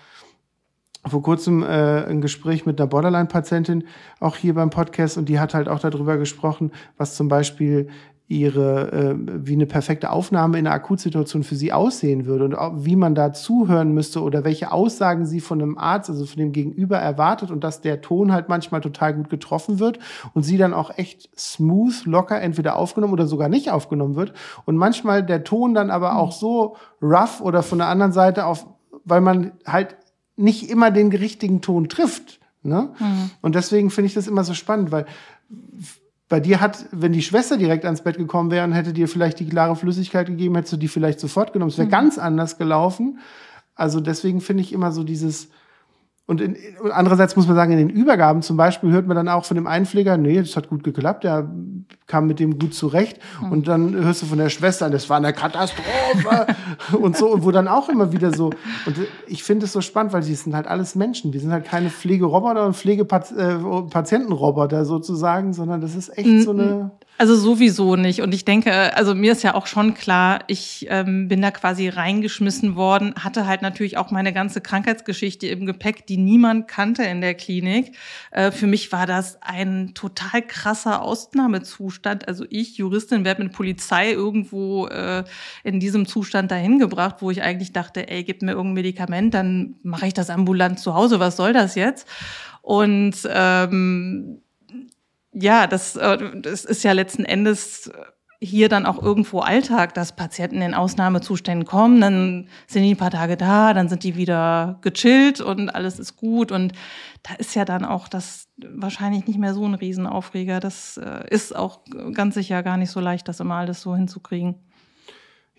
[1.07, 3.85] vor kurzem äh, ein Gespräch mit einer Borderline-Patientin,
[4.21, 7.89] auch hier beim Podcast, und die hat halt auch darüber gesprochen, was zum Beispiel
[8.29, 12.73] ihre, äh, wie eine perfekte Aufnahme in einer Akutsituation für sie aussehen würde und auch,
[12.77, 16.53] wie man da zuhören müsste oder welche Aussagen sie von einem Arzt, also von dem
[16.53, 19.99] Gegenüber erwartet und dass der Ton halt manchmal total gut getroffen wird
[20.33, 24.33] und sie dann auch echt smooth, locker entweder aufgenommen oder sogar nicht aufgenommen wird
[24.65, 28.67] und manchmal der Ton dann aber auch so rough oder von der anderen Seite auf,
[29.05, 29.97] weil man halt
[30.43, 32.41] nicht immer den richtigen Ton trifft.
[32.63, 32.91] Ne?
[32.99, 33.31] Mhm.
[33.41, 35.07] Und deswegen finde ich das immer so spannend, weil
[36.29, 39.39] bei dir hat, wenn die Schwester direkt ans Bett gekommen wäre und hätte dir vielleicht
[39.41, 41.71] die klare Flüssigkeit gegeben, hättest du die vielleicht sofort genommen.
[41.71, 41.93] Es wäre mhm.
[41.93, 43.19] ganz anders gelaufen.
[43.75, 45.49] Also deswegen finde ich immer so dieses,
[46.33, 46.57] und, in,
[46.91, 49.67] andererseits muss man sagen, in den Übergaben zum Beispiel hört man dann auch von dem
[49.67, 51.51] Einpfleger, nee, das hat gut geklappt, der
[52.07, 53.19] kam mit dem gut zurecht.
[53.43, 53.53] Mhm.
[53.53, 56.47] Und dann hörst du von der Schwester, das war eine Katastrophe
[56.99, 58.47] und so, und wo dann auch immer wieder so.
[58.87, 61.33] Und ich finde es so spannend, weil sie sind halt alles Menschen.
[61.33, 66.93] Die sind halt keine Pflegeroboter und Pflegepatientenroboter äh, sozusagen, sondern das ist echt so eine.
[67.23, 68.21] Also sowieso nicht.
[68.21, 71.89] Und ich denke, also mir ist ja auch schon klar, ich ähm, bin da quasi
[71.89, 77.21] reingeschmissen worden, hatte halt natürlich auch meine ganze Krankheitsgeschichte im Gepäck, die niemand kannte in
[77.21, 77.95] der Klinik.
[78.33, 82.27] Äh, für mich war das ein total krasser Ausnahmezustand.
[82.27, 85.23] Also ich, Juristin, werde mit Polizei irgendwo äh,
[85.63, 89.77] in diesem Zustand dahin gebracht, wo ich eigentlich dachte, ey, gib mir irgendein Medikament, dann
[89.85, 91.21] mache ich das ambulant zu Hause.
[91.21, 92.09] Was soll das jetzt?
[92.63, 94.42] Und ähm,
[95.33, 97.91] ja, das, äh, das ist ja letzten Endes
[98.43, 103.13] hier dann auch irgendwo Alltag, dass Patienten in Ausnahmezuständen kommen, dann sind die ein paar
[103.13, 106.51] Tage da, dann sind die wieder gechillt und alles ist gut.
[106.51, 106.73] Und
[107.23, 110.59] da ist ja dann auch das wahrscheinlich nicht mehr so ein Riesenaufreger.
[110.59, 111.81] Das äh, ist auch
[112.15, 114.57] ganz sicher gar nicht so leicht, das immer alles so hinzukriegen.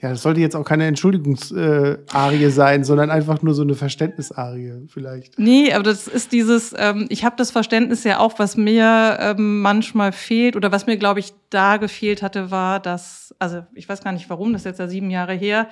[0.04, 5.40] Ja, das sollte jetzt auch keine Entschuldigungsarie sein, sondern einfach nur so eine Verständnisarie vielleicht.
[5.40, 9.62] Nee, aber das ist dieses, ähm, ich habe das Verständnis ja auch, was mir ähm,
[9.62, 14.04] manchmal fehlt oder was mir, glaube ich, da gefehlt hatte, war, dass, also ich weiß
[14.04, 15.70] gar nicht warum, das ist jetzt ja sieben Jahre her,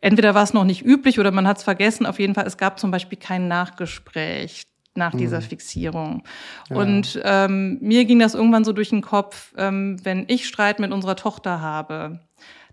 [0.00, 2.06] entweder war es noch nicht üblich oder man hat es vergessen.
[2.06, 4.64] Auf jeden Fall, es gab zum Beispiel kein Nachgespräch
[4.96, 5.44] nach dieser mhm.
[5.44, 6.22] Fixierung.
[6.68, 6.76] Ja.
[6.76, 10.90] Und ähm, mir ging das irgendwann so durch den Kopf, ähm, wenn ich Streit mit
[10.90, 12.18] unserer Tochter habe,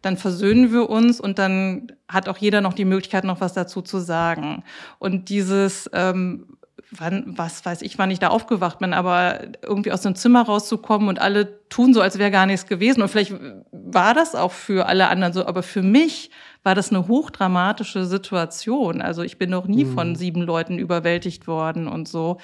[0.07, 3.81] dann versöhnen wir uns und dann hat auch jeder noch die Möglichkeit, noch was dazu
[3.81, 4.63] zu sagen.
[4.99, 6.57] Und dieses, ähm,
[6.91, 11.09] wann, was weiß ich, wann ich da aufgewacht bin, aber irgendwie aus dem Zimmer rauszukommen
[11.09, 13.01] und alle tun so, als wäre gar nichts gewesen.
[13.01, 13.33] Und vielleicht
[13.71, 16.31] war das auch für alle anderen so, aber für mich
[16.63, 19.01] war das eine hochdramatische Situation.
[19.01, 19.93] Also ich bin noch nie mhm.
[19.93, 22.37] von sieben Leuten überwältigt worden und so.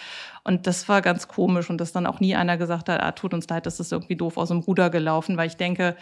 [0.43, 3.34] Und das war ganz komisch und dass dann auch nie einer gesagt hat, ah, tut
[3.34, 5.95] uns leid, das ist irgendwie doof aus dem Ruder gelaufen, weil ich denke,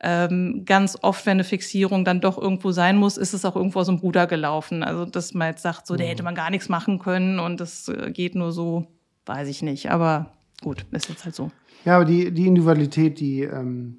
[0.00, 3.80] ähm, ganz oft, wenn eine Fixierung dann doch irgendwo sein muss, ist es auch irgendwo
[3.80, 4.82] aus dem Ruder gelaufen.
[4.82, 5.98] Also, dass man jetzt sagt, so, mhm.
[5.98, 8.86] da hätte man gar nichts machen können und das äh, geht nur so,
[9.24, 9.90] weiß ich nicht.
[9.90, 10.32] Aber
[10.62, 11.50] gut, ist jetzt halt so.
[11.84, 13.98] Ja, aber die, die Individualität, die ähm,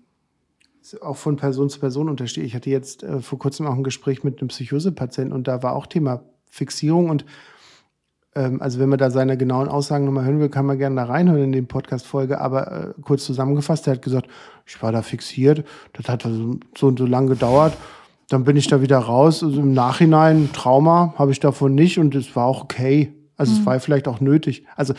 [1.02, 2.46] auch von Person zu Person untersteht.
[2.46, 5.76] Ich hatte jetzt äh, vor kurzem auch ein Gespräch mit einem Psychosepatienten und da war
[5.76, 7.26] auch Thema Fixierung und
[8.60, 11.44] also wenn man da seine genauen Aussagen nochmal hören will, kann man gerne da reinhören
[11.44, 12.40] in den Podcast-Folge.
[12.40, 14.28] Aber äh, kurz zusammengefasst, er hat gesagt,
[14.66, 17.74] ich war da fixiert, das hat so, so und so lang gedauert.
[18.30, 19.44] Dann bin ich da wieder raus.
[19.44, 23.14] Also im Nachhinein Trauma habe ich davon nicht und es war auch okay.
[23.38, 23.60] Also mhm.
[23.60, 24.66] es war vielleicht auch nötig.
[24.76, 24.94] Also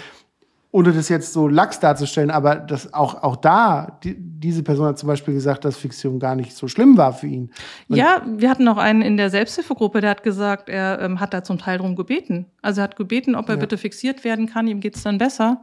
[0.70, 4.98] ohne das jetzt so lax darzustellen, aber das auch, auch da, die, diese Person hat
[4.98, 7.50] zum Beispiel gesagt, dass Fiktion gar nicht so schlimm war für ihn.
[7.88, 11.32] Und ja, wir hatten noch einen in der Selbsthilfegruppe, der hat gesagt, er ähm, hat
[11.32, 12.46] da zum Teil drum gebeten.
[12.60, 13.60] Also er hat gebeten, ob er ja.
[13.60, 15.62] bitte fixiert werden kann, ihm geht's dann besser.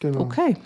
[0.00, 0.20] Genau.
[0.20, 0.56] Okay.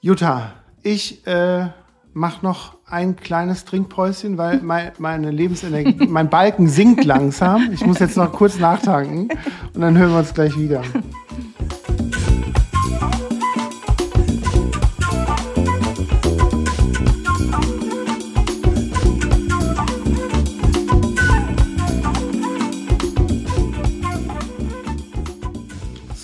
[0.00, 1.68] Jutta, ich äh,
[2.14, 7.70] mache noch ein kleines Trinkpäuschen, weil mein, meine Lebensenergie, mein Balken sinkt langsam.
[7.72, 9.28] Ich muss jetzt noch kurz nachtanken
[9.72, 10.82] und dann hören wir uns gleich wieder.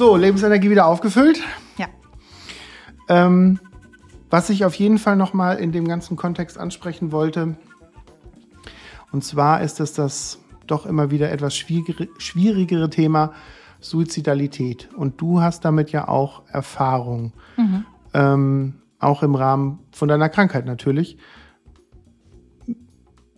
[0.01, 1.42] So, Lebensenergie wieder aufgefüllt.
[1.76, 1.86] Ja.
[3.07, 3.61] Ähm,
[4.30, 7.55] was ich auf jeden Fall nochmal in dem ganzen Kontext ansprechen wollte,
[9.12, 13.34] und zwar ist es das doch immer wieder etwas schwierigere Thema
[13.80, 14.88] Suizidalität.
[14.96, 17.84] Und du hast damit ja auch Erfahrung, mhm.
[18.14, 21.18] ähm, auch im Rahmen von deiner Krankheit natürlich.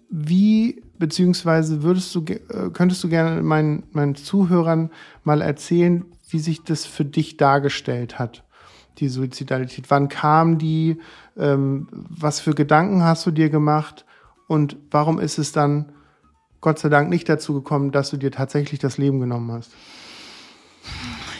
[0.08, 4.90] Wie beziehungsweise würdest du, äh, könntest du gerne meinen, meinen Zuhörern
[5.24, 8.45] mal erzählen, wie sich das für dich dargestellt hat,
[8.99, 9.91] die Suizidalität.
[9.91, 10.99] Wann kam die?
[11.37, 14.05] Ähm, was für Gedanken hast du dir gemacht?
[14.49, 15.93] Und warum ist es dann
[16.61, 19.72] Gott sei Dank nicht dazu gekommen, dass du dir tatsächlich das Leben genommen hast?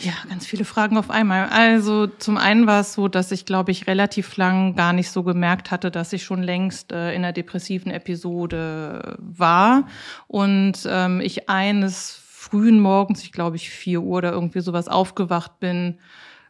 [0.01, 1.49] Ja, ganz viele Fragen auf einmal.
[1.49, 5.22] Also zum einen war es so, dass ich, glaube ich, relativ lang gar nicht so
[5.22, 9.86] gemerkt hatte, dass ich schon längst äh, in einer depressiven Episode war
[10.26, 15.61] und ähm, ich eines frühen Morgens, ich glaube ich vier Uhr oder irgendwie sowas aufgewacht
[15.61, 16.01] bin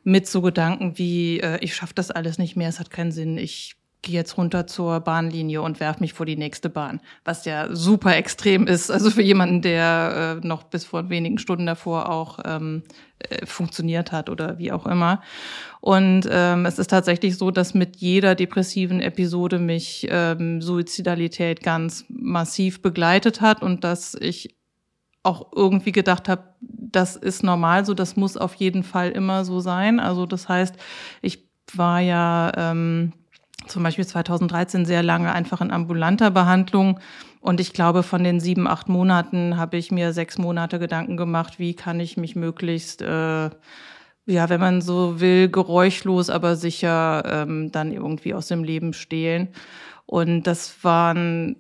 [0.04, 3.36] mit so Gedanken wie, äh, ich schaffe das alles nicht mehr, es hat keinen Sinn,
[3.36, 7.68] ich gehe jetzt runter zur Bahnlinie und werf mich vor die nächste Bahn, was ja
[7.76, 8.90] super extrem ist.
[8.90, 12.82] Also für jemanden, der äh, noch bis vor wenigen Stunden davor auch ähm,
[13.18, 15.22] äh, funktioniert hat oder wie auch immer.
[15.80, 22.06] Und ähm, es ist tatsächlich so, dass mit jeder depressiven Episode mich ähm, Suizidalität ganz
[22.08, 24.56] massiv begleitet hat und dass ich
[25.22, 29.60] auch irgendwie gedacht habe, das ist normal so, das muss auf jeden Fall immer so
[29.60, 30.00] sein.
[30.00, 30.74] Also das heißt,
[31.20, 33.12] ich war ja ähm,
[33.66, 36.98] zum Beispiel 2013 sehr lange einfach in ambulanter Behandlung.
[37.40, 41.58] Und ich glaube, von den sieben, acht Monaten habe ich mir sechs Monate Gedanken gemacht,
[41.58, 43.50] wie kann ich mich möglichst, äh,
[44.26, 49.48] ja, wenn man so will, geräuschlos, aber sicher ähm, dann irgendwie aus dem Leben stehlen.
[50.06, 51.56] Und das waren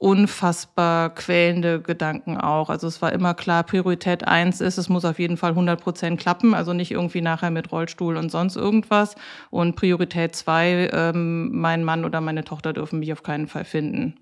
[0.00, 2.70] unfassbar quälende Gedanken auch.
[2.70, 6.18] Also es war immer klar, Priorität eins ist, es muss auf jeden Fall 100 Prozent
[6.18, 9.14] klappen, also nicht irgendwie nachher mit Rollstuhl und sonst irgendwas.
[9.50, 14.14] Und Priorität zwei, ähm, mein Mann oder meine Tochter dürfen mich auf keinen Fall finden.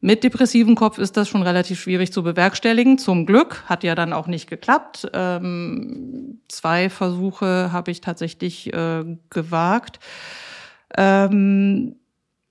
[0.00, 2.98] Mit depressivem Kopf ist das schon relativ schwierig zu bewerkstelligen.
[2.98, 5.08] Zum Glück hat ja dann auch nicht geklappt.
[5.12, 10.00] Ähm, zwei Versuche habe ich tatsächlich äh, gewagt.
[10.96, 11.94] Ähm,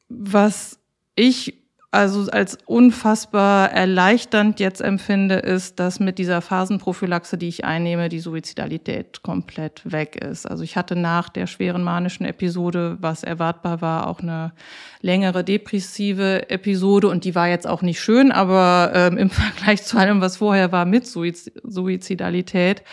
[0.07, 0.79] was
[1.15, 1.59] ich
[1.91, 8.19] also als unfassbar erleichternd jetzt empfinde, ist, dass mit dieser Phasenprophylaxe, die ich einnehme, die
[8.19, 10.45] Suizidalität komplett weg ist.
[10.45, 14.53] Also ich hatte nach der schweren manischen Episode, was erwartbar war, auch eine
[15.01, 19.97] längere depressive Episode und die war jetzt auch nicht schön, aber ähm, im Vergleich zu
[19.97, 22.83] allem, was vorher war mit Suizidalität,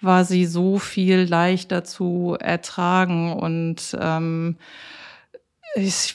[0.00, 4.56] war sie so viel leichter zu ertragen und ähm,
[5.74, 6.14] ich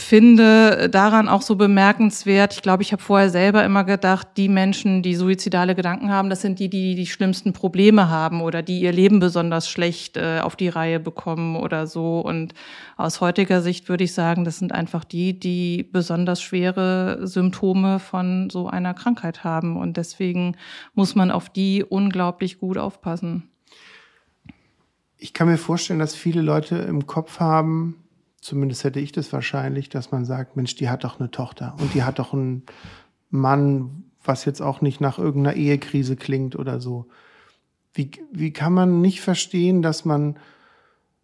[0.00, 5.02] finde daran auch so bemerkenswert, ich glaube, ich habe vorher selber immer gedacht, die Menschen,
[5.02, 8.92] die suizidale Gedanken haben, das sind die, die die schlimmsten Probleme haben oder die ihr
[8.92, 12.20] Leben besonders schlecht äh, auf die Reihe bekommen oder so.
[12.20, 12.54] Und
[12.96, 18.50] aus heutiger Sicht würde ich sagen, das sind einfach die, die besonders schwere Symptome von
[18.50, 19.76] so einer Krankheit haben.
[19.76, 20.56] Und deswegen
[20.94, 23.50] muss man auf die unglaublich gut aufpassen.
[25.18, 28.05] Ich kann mir vorstellen, dass viele Leute im Kopf haben,
[28.46, 31.94] zumindest hätte ich das wahrscheinlich, dass man sagt, Mensch, die hat doch eine Tochter und
[31.94, 32.62] die hat doch einen
[33.28, 37.06] Mann, was jetzt auch nicht nach irgendeiner Ehekrise klingt oder so.
[37.92, 40.36] Wie, wie kann man nicht verstehen, dass man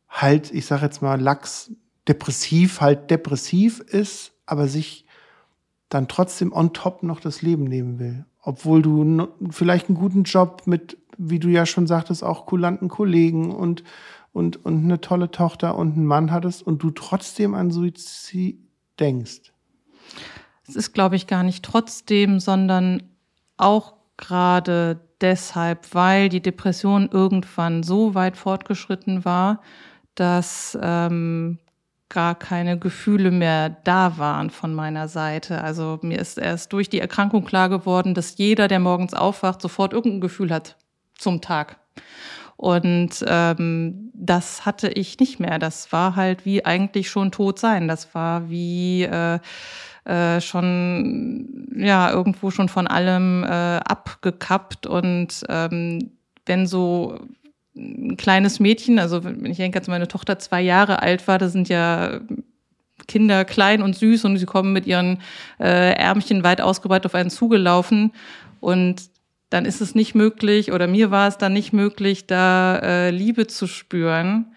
[0.09, 1.71] halt, ich sage jetzt mal, lax
[2.09, 5.07] depressiv, halt depressiv ist, aber sich
[5.89, 8.25] dann trotzdem on top noch das Leben nehmen will.
[8.43, 13.55] Obwohl du vielleicht einen guten Job mit, wie du ja schon sagtest, auch kulanten Kollegen
[13.55, 13.85] und
[14.33, 18.59] und, und eine tolle Tochter und einen Mann hattest und du trotzdem an Suizid
[18.99, 19.53] denkst?
[20.67, 23.03] Es ist, glaube ich, gar nicht trotzdem, sondern
[23.57, 29.61] auch gerade deshalb, weil die Depression irgendwann so weit fortgeschritten war,
[30.15, 31.59] dass ähm,
[32.09, 35.63] gar keine Gefühle mehr da waren von meiner Seite.
[35.63, 39.93] Also mir ist erst durch die Erkrankung klar geworden, dass jeder, der morgens aufwacht, sofort
[39.93, 40.77] irgendein Gefühl hat
[41.17, 41.79] zum Tag.
[42.63, 45.59] Und ähm, das hatte ich nicht mehr.
[45.59, 47.89] Das war halt wie eigentlich schon tot sein.
[47.89, 49.41] Das war wie äh,
[50.05, 56.13] äh, schon ja irgendwo schon von allem äh, abgekappt und ähm,
[56.47, 57.19] wenn so
[57.75, 61.49] ein kleines Mädchen, also wenn ich denke, als meine Tochter zwei Jahre alt war, da
[61.49, 62.21] sind ja
[63.09, 65.19] Kinder klein und süß und sie kommen mit ihren
[65.59, 68.13] äh, Ärmchen weit ausgebreitet auf einen zugelaufen
[68.61, 69.11] und
[69.53, 73.47] dann ist es nicht möglich oder mir war es dann nicht möglich, da äh, Liebe
[73.47, 74.53] zu spüren.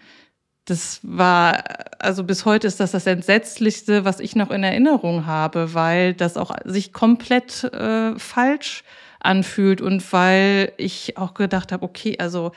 [0.64, 1.62] Das war,
[1.98, 6.36] also bis heute ist das das Entsetzlichste, was ich noch in Erinnerung habe, weil das
[6.36, 8.82] auch sich komplett äh, falsch
[9.20, 12.52] anfühlt und weil ich auch gedacht habe, okay, also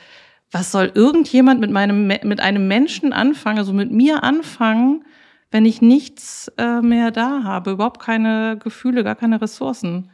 [0.50, 5.04] was soll irgendjemand mit meinem mit einem Menschen anfangen, also mit mir anfangen,
[5.50, 10.10] wenn ich nichts äh, mehr da habe, überhaupt keine Gefühle, gar keine Ressourcen.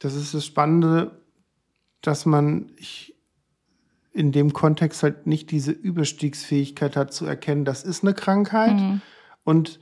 [0.00, 1.12] Das ist das Spannende
[2.06, 2.70] dass man
[4.12, 9.00] in dem Kontext halt nicht diese Überstiegsfähigkeit hat zu erkennen, das ist eine Krankheit mhm.
[9.42, 9.80] und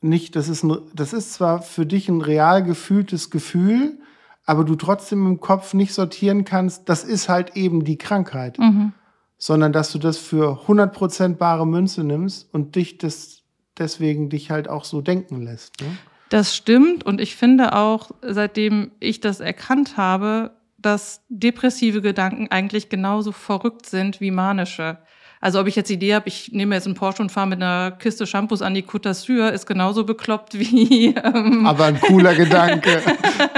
[0.00, 3.98] nicht, das ist, ein, das ist zwar für dich ein real gefühltes Gefühl,
[4.44, 8.92] aber du trotzdem im Kopf nicht sortieren kannst, das ist halt eben die Krankheit, mhm.
[9.36, 13.42] sondern dass du das für 100% bare Münze nimmst und dich das
[13.78, 15.80] deswegen dich halt auch so denken lässt.
[15.80, 15.88] Ne?
[16.28, 22.88] Das stimmt und ich finde auch, seitdem ich das erkannt habe, dass depressive Gedanken eigentlich
[22.88, 24.98] genauso verrückt sind wie manische.
[25.40, 27.62] Also ob ich jetzt die Idee habe, ich nehme jetzt einen Porsche und fahre mit
[27.62, 31.14] einer Kiste Shampoos an die Côte d'Azur, ist genauso bekloppt wie.
[31.14, 33.02] Ähm aber ein cooler Gedanke.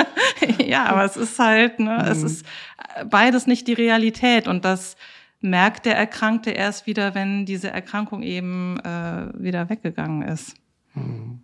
[0.65, 2.11] ja, aber es ist halt, ne, mhm.
[2.11, 2.47] es ist
[3.09, 4.97] beides nicht die Realität und das
[5.41, 10.55] merkt der Erkrankte erst wieder, wenn diese Erkrankung eben äh, wieder weggegangen ist.
[10.95, 11.43] Mhm.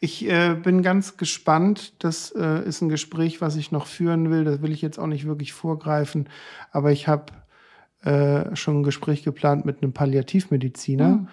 [0.00, 1.94] Ich äh, bin ganz gespannt.
[2.04, 4.44] Das äh, ist ein Gespräch, was ich noch führen will.
[4.44, 6.28] Das will ich jetzt auch nicht wirklich vorgreifen.
[6.70, 7.32] Aber ich habe
[8.02, 11.28] äh, schon ein Gespräch geplant mit einem Palliativmediziner, mhm.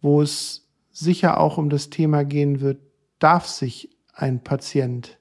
[0.00, 2.78] wo es sicher auch um das Thema gehen wird,
[3.18, 5.18] darf sich ein Patient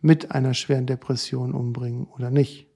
[0.00, 2.69] mit einer schweren Depression umbringen oder nicht.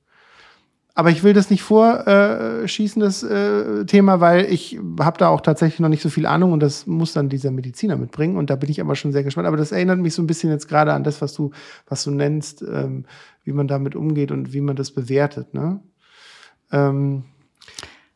[0.97, 5.81] Aber ich will das nicht vorschießen, das äh, Thema, weil ich habe da auch tatsächlich
[5.81, 8.37] noch nicht so viel Ahnung und das muss dann dieser Mediziner mitbringen.
[8.37, 9.49] Und da bin ich aber schon sehr gespannt.
[9.49, 11.51] Aber das erinnert mich so ein bisschen jetzt gerade an das, was du,
[11.89, 13.07] was du nennst, ähm,
[13.43, 15.53] wie man damit umgeht und wie man das bewertet.
[15.53, 15.81] Ne?
[16.71, 17.25] Ähm,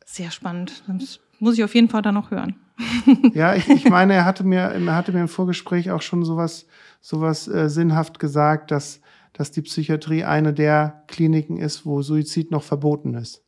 [0.05, 0.83] sehr spannend.
[0.87, 2.55] Das muss ich auf jeden Fall dann noch hören.
[3.33, 6.65] ja, ich, ich meine, er hatte mir, er hatte mir im Vorgespräch auch schon sowas,
[7.01, 9.01] sowas äh, sinnhaft gesagt, dass
[9.33, 13.43] dass die Psychiatrie eine der Kliniken ist, wo Suizid noch verboten ist.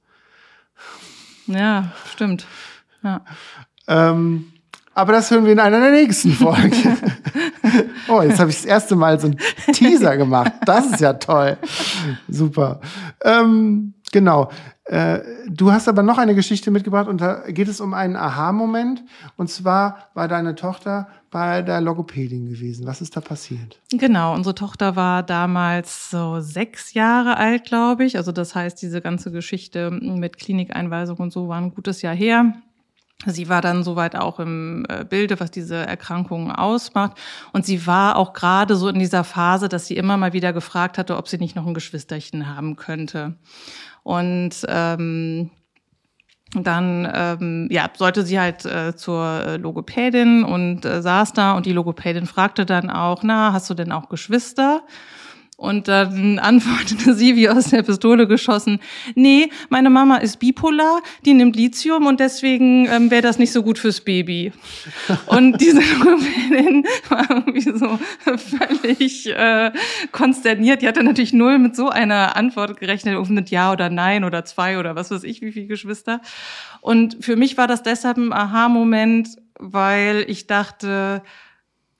[1.47, 2.47] Ja, stimmt.
[3.03, 3.25] Ja.
[3.87, 4.51] Ähm,
[4.93, 6.73] aber das hören wir in einer der nächsten Folgen.
[8.09, 9.37] oh, jetzt habe ich das erste Mal so einen
[9.73, 10.51] Teaser gemacht.
[10.65, 11.57] Das ist ja toll.
[12.27, 12.81] Super.
[13.23, 14.49] Ähm, genau.
[14.85, 19.03] Äh, du hast aber noch eine Geschichte mitgebracht und da geht es um einen Aha-Moment.
[19.37, 22.85] Und zwar war deine Tochter bei der Logopädin gewesen.
[22.85, 23.79] Was ist da passiert?
[23.91, 28.17] Genau, unsere Tochter war damals so sechs Jahre alt, glaube ich.
[28.17, 32.53] Also das heißt, diese ganze Geschichte mit Klinikeinweisung und so war ein gutes Jahr her.
[33.25, 37.17] Sie war dann soweit auch im äh, Bilde, was diese Erkrankungen ausmacht.
[37.53, 40.97] Und sie war auch gerade so in dieser Phase, dass sie immer mal wieder gefragt
[40.97, 43.35] hatte, ob sie nicht noch ein Geschwisterchen haben könnte.
[44.03, 45.51] Und ähm,
[46.53, 51.71] dann ähm, ja, sollte sie halt äh, zur Logopädin und äh, saß da und die
[51.71, 54.83] Logopädin fragte dann auch, na, hast du denn auch Geschwister?
[55.61, 58.79] Und dann antwortete sie wie aus der Pistole geschossen,
[59.13, 63.61] nee, meine Mama ist bipolar, die nimmt Lithium und deswegen ähm, wäre das nicht so
[63.61, 64.53] gut fürs Baby.
[65.27, 67.99] Und diese Logopädin war irgendwie so
[68.37, 69.71] völlig äh,
[70.11, 70.81] konsterniert.
[70.81, 74.79] Die hatte natürlich null mit so einer Antwort gerechnet, mit Ja oder Nein oder zwei
[74.79, 76.21] oder was weiß ich, wie viele Geschwister.
[76.81, 81.21] Und für mich war das deshalb ein Aha-Moment, weil ich dachte,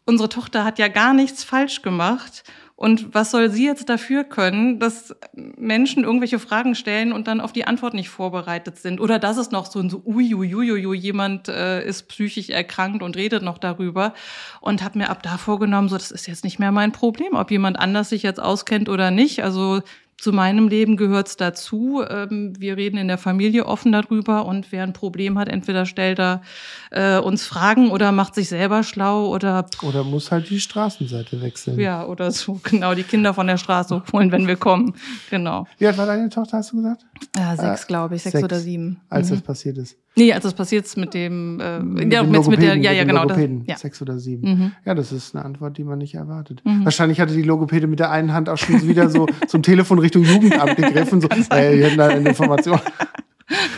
[0.05, 2.43] unsere Tochter hat ja gar nichts falsch gemacht
[2.81, 7.53] und was soll sie jetzt dafür können, dass Menschen irgendwelche Fragen stellen und dann auf
[7.53, 8.99] die Antwort nicht vorbereitet sind?
[8.99, 13.43] Oder dass es noch so ein so, uiuiuiui, jemand äh, ist psychisch erkrankt und redet
[13.43, 14.15] noch darüber.
[14.61, 17.51] Und habe mir ab da vorgenommen, so, das ist jetzt nicht mehr mein Problem, ob
[17.51, 19.43] jemand anders sich jetzt auskennt oder nicht.
[19.43, 19.83] Also
[20.21, 22.03] zu meinem Leben gehört es dazu.
[22.07, 26.19] Ähm, wir reden in der Familie offen darüber und wer ein Problem hat, entweder stellt
[26.19, 26.43] er
[26.91, 31.79] äh, uns Fragen oder macht sich selber schlau oder oder muss halt die Straßenseite wechseln.
[31.79, 34.93] Ja, oder so genau die Kinder von der Straße holen, wenn wir kommen.
[35.31, 35.65] Genau.
[35.79, 37.03] Wie alt war deine Tochter, hast du gesagt?
[37.35, 39.01] Ja, sechs, äh, glaube ich, sechs, sechs, oder sieben.
[39.09, 39.35] Als mhm.
[39.35, 39.97] das passiert ist.
[40.15, 43.25] Nee, als das passiert mit dem, äh, mit ja, mit, mit der, ja, ja, genau.
[43.25, 43.77] Das, ja.
[43.77, 44.49] Sechs oder sieben.
[44.49, 44.71] Mhm.
[44.83, 46.61] Ja, das ist eine Antwort, die man nicht erwartet.
[46.65, 46.83] Mhm.
[46.83, 50.23] Wahrscheinlich hatte die Logopäde mit der einen Hand auch schon wieder so zum Telefon Richtung
[50.23, 52.79] Jugendamt gegriffen, so, äh, wir hätten da eine Information.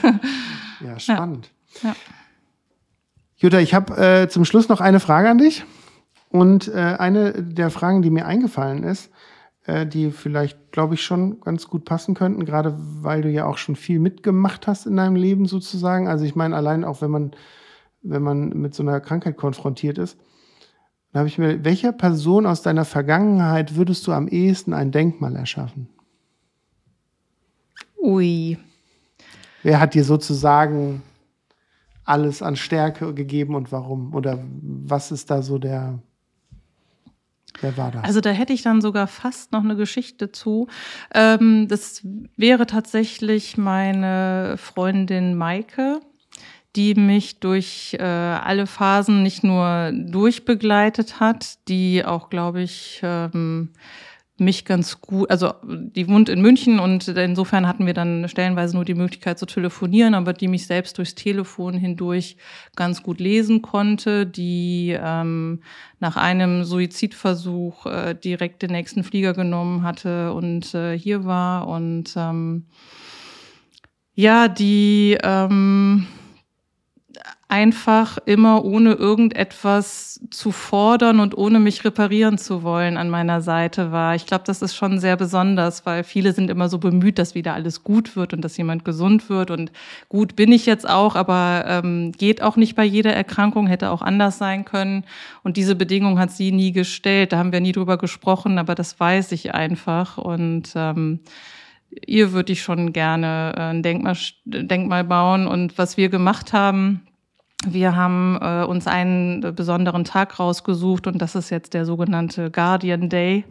[0.83, 1.51] ja, spannend.
[1.83, 1.89] Ja.
[1.89, 1.95] ja.
[3.37, 5.65] Jutta, ich habe äh, zum Schluss noch eine Frage an dich.
[6.29, 9.11] Und äh, eine der Fragen, die mir eingefallen ist,
[9.65, 13.57] äh, die vielleicht, glaube ich, schon ganz gut passen könnten, gerade weil du ja auch
[13.57, 16.07] schon viel mitgemacht hast in deinem Leben sozusagen.
[16.07, 17.31] Also ich meine, allein auch wenn man,
[18.01, 20.17] wenn man mit so einer Krankheit konfrontiert ist,
[21.11, 25.35] dann habe ich mir, welcher Person aus deiner Vergangenheit würdest du am ehesten ein Denkmal
[25.35, 25.87] erschaffen?
[28.01, 28.57] Ui.
[29.61, 31.03] Wer hat dir sozusagen
[32.03, 34.13] alles an Stärke gegeben und warum?
[34.13, 35.99] Oder was ist da so der,
[37.61, 38.03] Wer war das?
[38.03, 40.67] Also da hätte ich dann sogar fast noch eine Geschichte zu.
[41.13, 42.01] Ähm, das
[42.35, 46.01] wäre tatsächlich meine Freundin Maike,
[46.75, 53.69] die mich durch äh, alle Phasen nicht nur durchbegleitet hat, die auch, glaube ich, ähm,
[54.37, 58.83] mich ganz gut, also die wohnt in München und insofern hatten wir dann stellenweise nur
[58.83, 62.37] die Möglichkeit zu telefonieren, aber die mich selbst durchs Telefon hindurch
[62.75, 65.61] ganz gut lesen konnte, die ähm,
[65.99, 72.13] nach einem Suizidversuch äh, direkt den nächsten Flieger genommen hatte und äh, hier war und
[72.17, 72.65] ähm,
[74.15, 76.07] ja, die ähm,
[77.53, 83.91] einfach immer ohne irgendetwas zu fordern und ohne mich reparieren zu wollen an meiner Seite
[83.91, 84.15] war.
[84.15, 87.53] Ich glaube, das ist schon sehr besonders, weil viele sind immer so bemüht, dass wieder
[87.53, 89.51] alles gut wird und dass jemand gesund wird.
[89.51, 89.71] Und
[90.09, 94.01] gut bin ich jetzt auch, aber ähm, geht auch nicht bei jeder Erkrankung, hätte auch
[94.01, 95.03] anders sein können.
[95.43, 97.33] Und diese Bedingung hat sie nie gestellt.
[97.33, 100.17] Da haben wir nie drüber gesprochen, aber das weiß ich einfach.
[100.17, 101.19] Und ähm,
[102.07, 105.45] ihr würde ich schon gerne ein Denkmal, Denkmal bauen.
[105.45, 107.03] Und was wir gemacht haben,
[107.67, 113.09] wir haben äh, uns einen besonderen Tag rausgesucht und das ist jetzt der sogenannte Guardian
[113.09, 113.45] Day,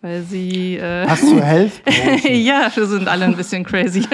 [0.00, 0.76] weil sie.
[0.76, 1.82] Äh, Hast du Health?
[2.24, 4.04] ja, wir sind alle ein bisschen crazy.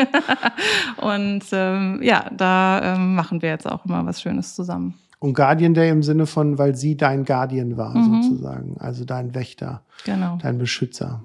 [0.98, 4.94] und ähm, ja, da ähm, machen wir jetzt auch immer was Schönes zusammen.
[5.18, 8.22] Und Guardian Day im Sinne von, weil sie dein Guardian war, mhm.
[8.22, 8.76] sozusagen.
[8.78, 10.38] Also dein Wächter, genau.
[10.40, 11.22] dein Beschützer.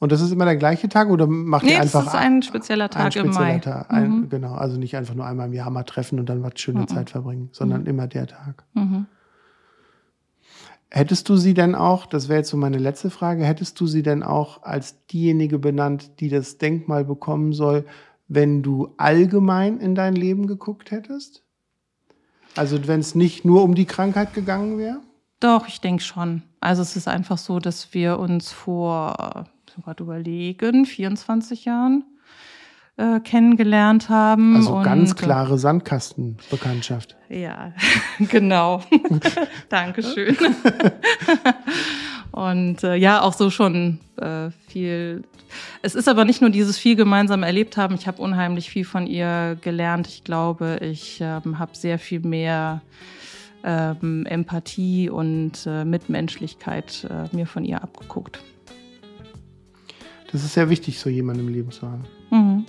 [0.00, 2.04] Und das ist immer der gleiche Tag oder macht nee, ihr einfach.
[2.04, 3.58] Das ist ein spezieller Tag ein spezieller im Mai.
[3.58, 4.28] Tag, ein, mhm.
[4.30, 6.88] Genau, also nicht einfach nur einmal im Jahr mal treffen und dann was schöne mhm.
[6.88, 7.86] Zeit verbringen, sondern mhm.
[7.86, 8.64] immer der Tag.
[8.72, 9.06] Mhm.
[10.90, 14.02] Hättest du sie denn auch, das wäre jetzt so meine letzte Frage, hättest du sie
[14.02, 17.84] denn auch als diejenige benannt, die das Denkmal bekommen soll,
[18.26, 21.44] wenn du allgemein in dein Leben geguckt hättest?
[22.56, 25.00] Also wenn es nicht nur um die Krankheit gegangen wäre?
[25.40, 26.42] Doch, ich denke schon.
[26.60, 29.46] Also es ist einfach so, dass wir uns vor,
[29.76, 32.04] gerade überlegen, 24 Jahren
[33.00, 34.56] äh, kennengelernt haben.
[34.56, 37.16] Also und, ganz klare Sandkastenbekanntschaft.
[37.28, 37.72] Ja,
[38.18, 38.82] genau.
[39.68, 40.36] Dankeschön.
[42.32, 45.24] und äh, ja, auch so schon äh, viel.
[45.82, 47.94] Es ist aber nicht nur dieses viel gemeinsam erlebt haben.
[47.94, 50.06] Ich habe unheimlich viel von ihr gelernt.
[50.06, 52.82] Ich glaube, ich ähm, habe sehr viel mehr
[53.64, 58.42] ähm, Empathie und äh, Mitmenschlichkeit äh, mir von ihr abgeguckt.
[60.32, 62.04] Das ist sehr wichtig, so jemanden im Leben zu haben.
[62.30, 62.66] Mhm.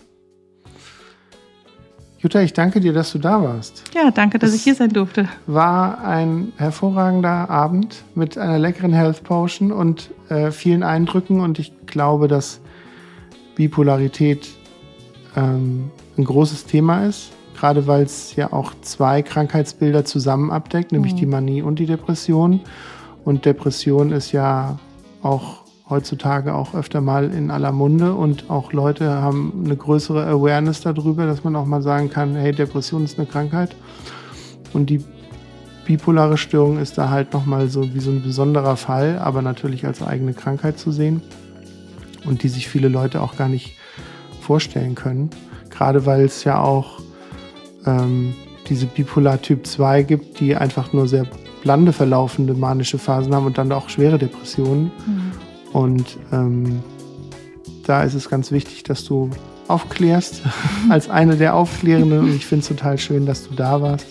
[2.21, 3.83] Jutta, ich danke dir, dass du da warst.
[3.95, 5.27] Ja, danke, dass es ich hier sein durfte.
[5.47, 11.39] War ein hervorragender Abend mit einer leckeren Health Potion und äh, vielen Eindrücken.
[11.39, 12.61] Und ich glaube, dass
[13.55, 14.49] Bipolarität
[15.35, 21.13] ähm, ein großes Thema ist, gerade weil es ja auch zwei Krankheitsbilder zusammen abdeckt, nämlich
[21.13, 21.17] mhm.
[21.17, 22.59] die Manie und die Depression.
[23.25, 24.77] Und Depression ist ja
[25.23, 25.60] auch
[25.91, 31.27] heutzutage auch öfter mal in aller Munde und auch Leute haben eine größere Awareness darüber,
[31.27, 33.75] dass man auch mal sagen kann, hey, Depression ist eine Krankheit
[34.73, 35.03] und die
[35.85, 40.01] bipolare Störung ist da halt nochmal so wie so ein besonderer Fall, aber natürlich als
[40.01, 41.21] eigene Krankheit zu sehen
[42.25, 43.75] und die sich viele Leute auch gar nicht
[44.39, 45.29] vorstellen können,
[45.69, 47.01] gerade weil es ja auch
[47.85, 48.33] ähm,
[48.69, 51.27] diese Bipolar Typ 2 gibt, die einfach nur sehr
[51.61, 54.85] blande verlaufende manische Phasen haben und dann auch schwere Depressionen.
[55.05, 55.30] Mhm.
[55.73, 56.81] Und ähm,
[57.85, 59.29] da ist es ganz wichtig, dass du
[59.67, 60.41] aufklärst
[60.89, 62.19] als eine der Aufklärenden.
[62.19, 64.07] Und ich finde es total schön, dass du da warst.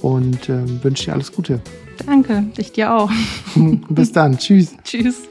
[0.00, 1.60] Und ähm, wünsche dir alles Gute.
[2.06, 3.10] Danke, ich dir auch.
[3.88, 4.38] Bis dann.
[4.38, 4.74] Tschüss.
[4.82, 5.22] Tschüss.